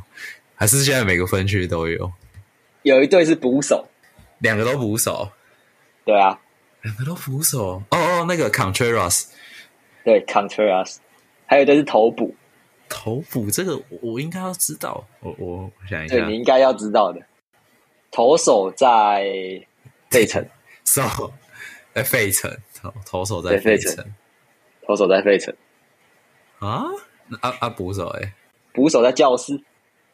[0.54, 2.12] 还是现在每个分区都有？
[2.82, 3.88] 有一对是捕手，
[4.38, 5.32] 两个都捕手。
[6.04, 6.38] 对啊，
[6.84, 7.82] 两个都扶手。
[7.90, 9.26] 哦哦，那个 Contreras，
[10.04, 10.96] 对 Contreras，
[11.46, 12.34] 还有一队是投捕。
[12.88, 17.20] 投捕这个我应该要知道，我我想一下，对你应该要知道的。
[18.10, 19.66] 投手在。
[20.10, 20.48] 费城
[20.84, 21.02] ，so
[21.92, 24.04] 在费城投投手在费城，
[24.86, 25.52] 投手在费城
[26.60, 26.84] 啊？
[27.40, 27.68] 啊啊！
[27.68, 28.32] 捕手哎，
[28.72, 29.60] 捕手在教室。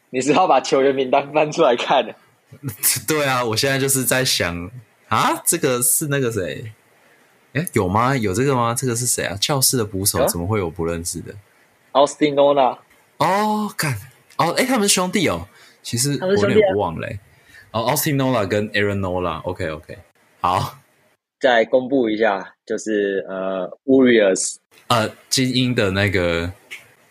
[0.09, 2.15] 你是要把球员名单翻出来看的？
[3.07, 4.71] 对啊，我现在就是在想
[5.11, 6.71] 啊，这个是那个谁？
[7.53, 8.15] 哎，有吗？
[8.15, 8.73] 有这个吗？
[8.73, 9.35] 这个是谁啊？
[9.41, 11.35] 教室的捕手怎么会有不认识的
[11.91, 12.77] ？Austin Nola。
[13.17, 13.93] 哦，看
[14.37, 15.49] 哦，哎，他们是兄弟哦。
[15.83, 17.09] 其实我有点忘了。
[17.71, 19.97] 哦，Austin Nola 跟 Aaron Nola，OK OK，
[20.39, 20.79] 好，
[21.41, 24.55] 再公布一下，就是呃，Warriors，
[24.87, 26.53] 呃，精英的那个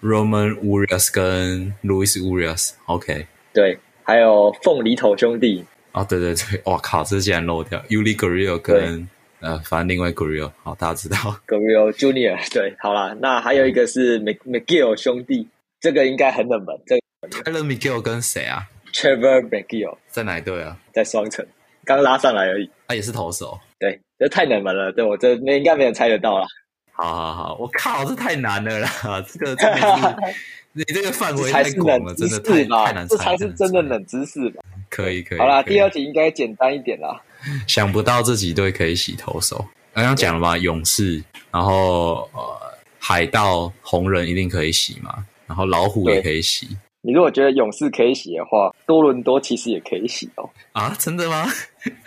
[0.02, 9.08] Roman Warriors 跟 Louis Warriors，OK 对，还有凤梨头兄弟，哦，对对对，哇靠，这竟然漏掉，Uli Gurriel 跟
[9.40, 11.16] 呃，反正另外 Gurriel，好，大家知道
[11.48, 15.48] Gurriel Junior，对，好啦，那还有一个是 McGill 兄弟，
[15.80, 16.96] 这个应该很冷门，这
[17.42, 20.76] Tyler McGill 跟谁啊？Trevor McGill 在哪一队啊？
[20.92, 21.46] 在双城，
[21.84, 22.70] 刚拉上来而已。
[22.88, 23.58] 他也是投手。
[23.78, 24.92] 对，这太冷门了。
[24.92, 26.46] 对我这那应该没人猜得到了。
[26.92, 28.90] 好好好，我靠，这太难了啦！
[29.26, 30.34] 这个真的是
[30.72, 33.16] 你这个范围太广了，真的太太难猜。
[33.16, 34.62] 这才是真的冷知识吧？
[34.88, 35.38] 可以可以。
[35.38, 37.20] 好啦，第二题应该简单一点啦。
[37.66, 39.64] 想不到这几队可以洗投手。
[39.92, 46.68] 刚刚讲了嘛，勇士，然后呃，海盗、红人一定可以洗嘛，然后老虎也可以洗。
[47.02, 50.48] 你如果觉得勇士可以洗的话，多伦多其实也可以洗哦。
[50.72, 51.46] 啊，真的吗？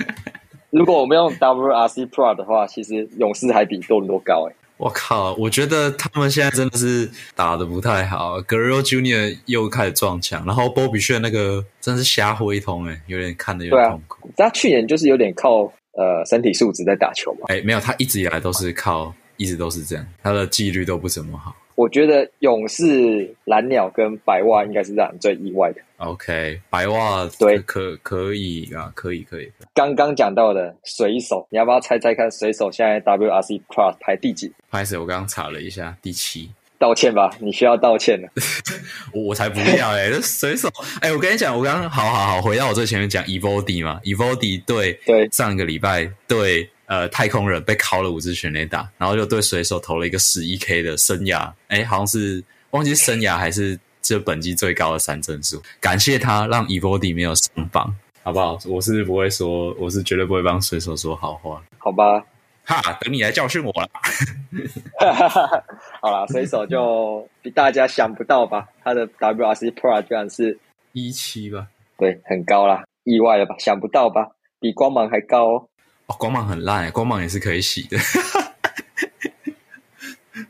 [0.69, 4.55] 如果我们用 WRC Pro 的话，其实勇士还比多伦多高哎。
[4.83, 8.41] 我靠，我觉得他们现在真的是打的不太好。
[8.41, 14.29] g u r r l Junior 又开始撞墙，然后 Bobby 炫那个真是瞎挥通哎，有点看的有点痛苦。
[14.35, 15.61] 他去年就是有点靠
[15.93, 17.45] 呃身体素质在打球嘛。
[17.47, 21.55] 哎，没有，他一直以来都是靠，一直都是这样，他的纪律都不怎么好。
[21.75, 25.81] 我觉得勇士、蓝鸟跟白袜应该是让人最意外的。
[25.97, 29.51] OK，白袜对，可可以啊，可以可以。
[29.73, 32.29] 刚刚讲到的水手，你要不要猜猜看？
[32.31, 34.51] 水手现在 WRC Plus 排第几？
[34.69, 36.51] 拍始我刚刚查了一下，第七。
[36.77, 38.27] 道歉吧，你需要道歉了。
[39.13, 40.67] 我 我才不要哎，这水手
[40.99, 46.69] 哎，我跟你讲，我刚刚好好好回到我最前面讲 Evody 嘛，Evody 对对，上一个礼拜对。
[46.93, 55.59] 呃，太空人被敲了五支全垒打，然后就对水手投了一个十一 K 的生涯，哎，好像是忘记生涯还是这本季最高的三振数。
[55.79, 57.91] 感谢他让 e v o d y 没有上榜，
[58.21, 58.59] 好不好？
[58.67, 62.23] 我是不会说，我是绝对不会帮水手说好话，好吧？
[62.63, 63.89] 哈，等你来教训我了。
[65.99, 68.67] 好啦，水手就比大家想不到吧？
[68.83, 70.59] 他的 WRC Pro 居然是
[70.91, 71.65] 一七吧？
[71.97, 73.55] 对，很高啦，意外了吧？
[73.57, 74.27] 想不到吧？
[74.59, 75.55] 比光芒还高。
[75.55, 75.67] 哦，
[76.07, 77.97] 光芒很烂，光芒也是可以洗的。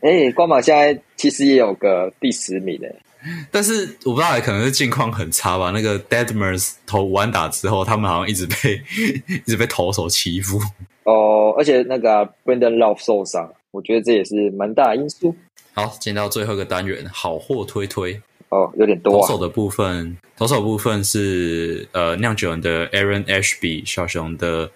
[0.00, 2.94] 哎，光芒现在其实也有个第十名的，
[3.50, 5.70] 但是我不知道，可能是近况很差吧。
[5.70, 8.82] 那个 Deadmers 投完打之后，他们好像一直被
[9.46, 10.58] 一直被投手欺负。
[11.04, 15.34] 哦，而且那个 Brendan Love 受伤，我觉得这也是蛮大因素。
[15.72, 18.20] 好，进到最后一个单元，好货推推。
[18.50, 19.20] 哦，有点多。
[19.20, 24.70] 投手的部分，投手部分是呃酿酒人的 Aaron Ashby，小熊的。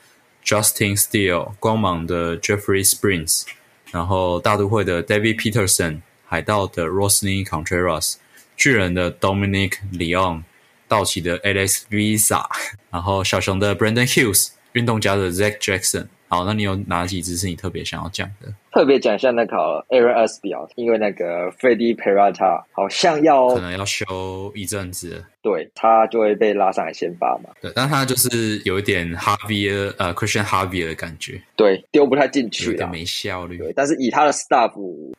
[0.45, 3.45] Justin Steele，光芒的 Jeffrey Springs，
[3.91, 8.15] 然后大都会的 David Peterson，海盗的 Rosny Contreras，
[8.57, 10.43] 巨人的 Dominic Leon，
[10.87, 12.45] 道奇的 Alex Visa，
[12.91, 16.09] 然后小熊的 Brandon Hughes，运动家的 Zach Jackson。
[16.29, 18.53] 好，那你有哪几支是你特别想要讲的？
[18.71, 20.41] 特别讲一下那个 Aaron S.
[20.43, 27.51] 表，因为那个 Freddie Peralta 好像要可能要休一阵子，对他就会被拉上来先发嘛。
[27.61, 33.59] 对，但他就是有一点 Harvey 呃 Christian Harvey 的感觉，对，丢不太进去，有点没效率。
[33.59, 34.73] 对，但是以他的 staff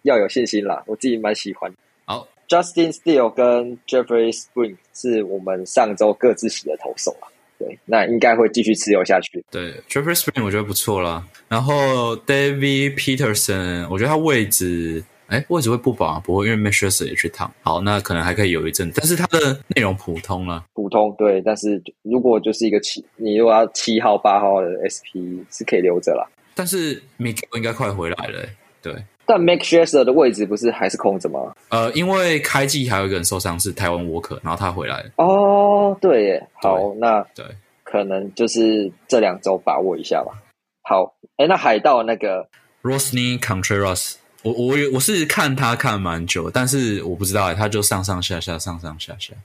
[0.03, 1.73] 要有信心啦，我自己蛮喜欢。
[2.05, 7.27] 好，Justin Steele 跟 Jeffrey Spring 是我们上周各自洗的投手啊。
[7.59, 9.43] 对，那应该会继续持有下去。
[9.51, 11.23] 对，Jeffrey Spring 我觉得不错啦。
[11.49, 16.19] 然后 David Peterson，我觉得他位置，哎，位置会不保啊？
[16.23, 17.53] 不会，因为 m a s h e r s 也去躺。
[17.61, 20.63] 好，那可能还可以有一阵，但是他的内容普通了。
[20.73, 21.41] 普通，对。
[21.41, 26.25] 但是如果就是一个七，你如果要七号、八号的 SP 是可以留着啦。
[26.55, 28.45] 但是 Miko 应该快回来了，
[28.81, 28.93] 对。
[29.31, 31.53] 但 Max Scherzer 的位置不是还是空着吗？
[31.69, 35.11] 呃，因为开季还有一个人受伤是台湾沃克，然后他回来了。
[35.17, 37.45] 哦，对耶，好，那对，
[37.83, 40.33] 可能就是这两周把握一下吧。
[40.81, 42.47] 好，哎，那海盗那个
[42.81, 49.35] Rosny Contreras，我我我是看他看蛮久，但是我不知道哎，他就上上下下，上上下下。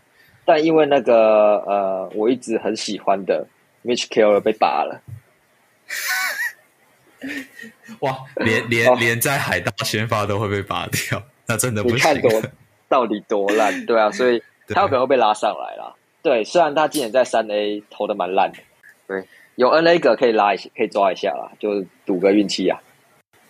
[0.47, 3.47] 但因为那个呃，我一直很喜欢的
[3.85, 5.03] Mitch Keller 被拔了。
[8.01, 12.21] 哇，连 连连在海盗先发都会被拔掉， 那真的不行。
[12.21, 12.43] 多
[12.89, 13.85] 到底多烂？
[13.87, 15.97] 对啊，所以他有可能会被拉上来了。
[16.23, 18.59] 对，虽然他今年在三 A 投的蛮烂的，
[19.07, 19.27] 对，
[19.57, 22.79] 有 NA 个可以拉一下，可以抓一下啦，就赌个运气啊。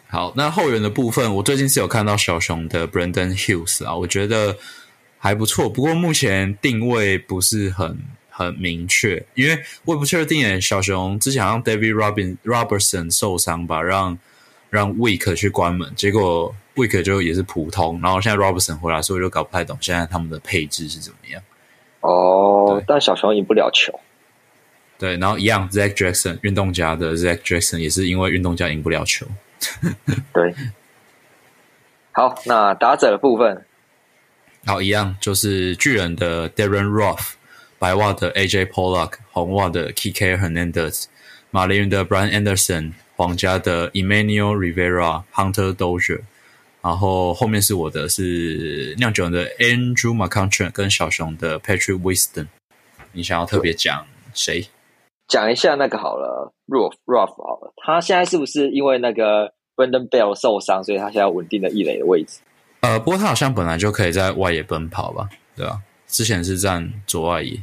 [0.09, 4.57] 好，那后援的部分，我最近是有看到小熊的 Brandon Hughes 啊，我觉得
[5.18, 7.99] 还不错，不过目前定位不是很。
[8.37, 10.61] 很明确，因为我也不确定诶。
[10.61, 14.18] 小熊之前让 David Robin Robertson 受伤吧，让
[14.70, 18.01] 让 Week 去关门，结果 Week 就也是普通。
[18.03, 21.41] 然后现在 Robertson 回来，所以就搞不太懂现在他们的配置是怎么样。
[22.01, 24.01] 哦，但小熊赢不了球。
[24.99, 29.26] 对，然后一样，Zach Jackson 运动家的 Zach Jackson 也是因为运动家赢不了球。
[30.35, 30.53] 对。
[32.11, 33.64] 好，那打者的部分，
[34.66, 37.35] 好，一样就是巨人的 Darren Roth。
[37.79, 41.05] 白袜的 AJ Pollock，红袜的 Kike Hernandez，
[41.51, 46.20] 马林鱼的 Brian Anderson，皇家的 Emmanuel Rivera，Hunter Dozier，
[46.83, 52.47] 然后后面是我的是酿酒人的 Andrew McCutchen 跟小熊的 Patrick Wisdom。
[53.12, 54.66] 你想要特别讲谁？
[55.29, 62.41] 讲一下那个好了，Ruff Ruff 好了，他现在是不是因为那个 Brandon Bell 受伤，所以他现在稳定的一垒的位置？
[62.81, 65.29] 呃，不过他好像本来就可以在外野奔跑吧？
[65.57, 65.81] 对吧？
[66.15, 67.61] 之前是站左外野。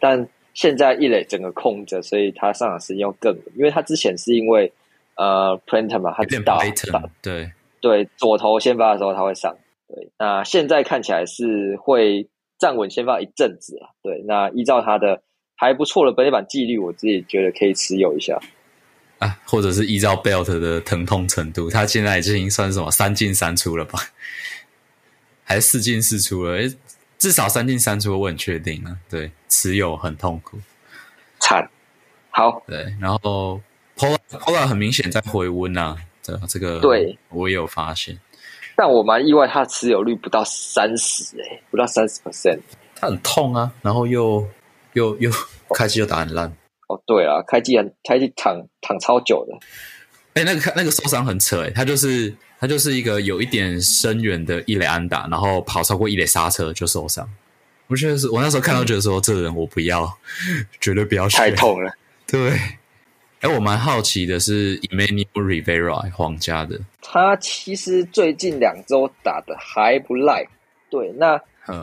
[0.00, 4.72] 但现在一垒整个空着，所以他上场时间要更，因为他之前是因为
[5.16, 6.58] 呃 Planter 嘛，他打
[6.90, 9.54] 打对对左投先发的时候他会上，
[9.88, 12.26] 对，那现在看起来是会
[12.58, 15.22] 站稳先发一阵子啊，对，那依照他的
[15.54, 18.40] 还不错的本垒板纪律，我自己觉得可以持有一下
[19.18, 23.98] 啊，或者是依照 Belt 的疼痛程度，他现在已经算什么三进三出了吧，
[25.44, 26.58] 还是四进四出了？
[27.22, 28.98] 至少三进三出，我很确定啊。
[29.08, 30.58] 对，持有很痛苦，
[31.38, 31.70] 惨。
[32.30, 33.60] 好，对，然后
[33.96, 38.18] Pola Pola 很明显在回温啊，这这个对我也有发现。
[38.74, 42.58] 但我蛮意外，他的持有率不到三十，哎，不到三十 percent。
[42.96, 44.44] 他很痛啊，然后又
[44.94, 45.30] 又又
[45.72, 46.52] 开机又打很烂。
[46.88, 49.56] 哦，对啊，开机很开机躺躺超久的。
[50.34, 57.28] 哎，那个那个受伤很扯哎，他就是他就是一个有一点深远的伊雷安打，然后跑超过伊雷刹车就受伤。
[57.88, 60.10] 我觉得是我那时候看到觉得说，这人我不要，
[60.80, 61.92] 绝对不要太痛了。
[62.26, 62.52] 对，
[63.40, 70.46] 哎，我蛮好奇的是，Emmanuel Rivera 皇家的，他其实最近两周打的还不赖。
[70.88, 71.38] 对，那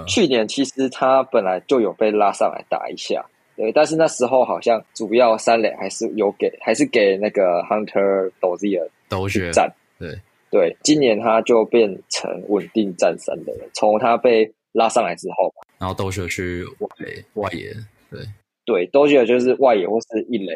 [0.07, 3.23] 去年其实他本来就有被拉上来打一下。
[3.59, 9.69] 对，但是那时候好像主要三垒还是有给，还是给那个 Hunter Dozier 都去站。
[9.99, 10.17] 对
[10.49, 13.69] 对，今年他就变成稳定站三的了。
[13.73, 16.87] 从他被拉上来之后，然后 Dozier 去外
[17.33, 17.73] 外野，
[18.09, 18.21] 对
[18.63, 20.55] 对，Dozier 就是外野或是一垒。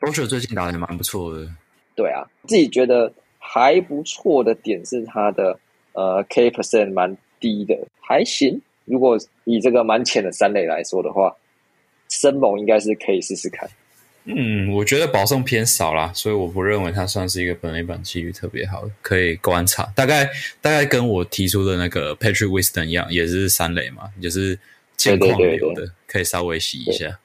[0.00, 1.48] Dozier 最近打的蛮不错的。
[1.94, 5.56] 对啊，自己觉得还不错的点是他的
[5.92, 8.60] 呃 K percent 蛮低的，还行。
[8.86, 11.32] 如果以这个蛮浅的三垒来说的话。
[12.10, 13.68] 生猛应该是可以试试看。
[14.24, 19.90] 嗯，我觉得保送偏少啦，所以我不认为它算是一个本垒板几率特别好的，可以观察。
[19.96, 20.28] 大概
[20.60, 24.58] 大概跟我提出的那个 Patrick Wisdom 一样，也是三垒嘛，就是
[24.96, 27.18] 近况流的，可以稍微洗一下。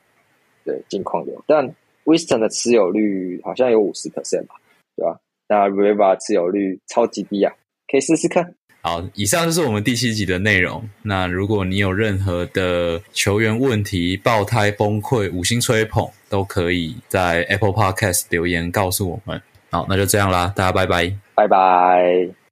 [0.63, 1.69] 对，近况流，但
[2.05, 4.55] Wisdom 的持有率好像有五十 percent 吧，
[4.95, 5.19] 对吧？
[5.47, 7.53] 那 River 持有率超级低啊，
[7.91, 8.55] 可以试试看。
[8.85, 10.87] 好，以上就是我们第七集的内容。
[11.01, 19.41] 那如果你有任何的球员问题、爆胎崩溃、五星吹捧，都可以在 Apple Podcast 留言告诉我们。
[19.71, 22.44] 好，那就这样啦，大家拜拜，拜拜。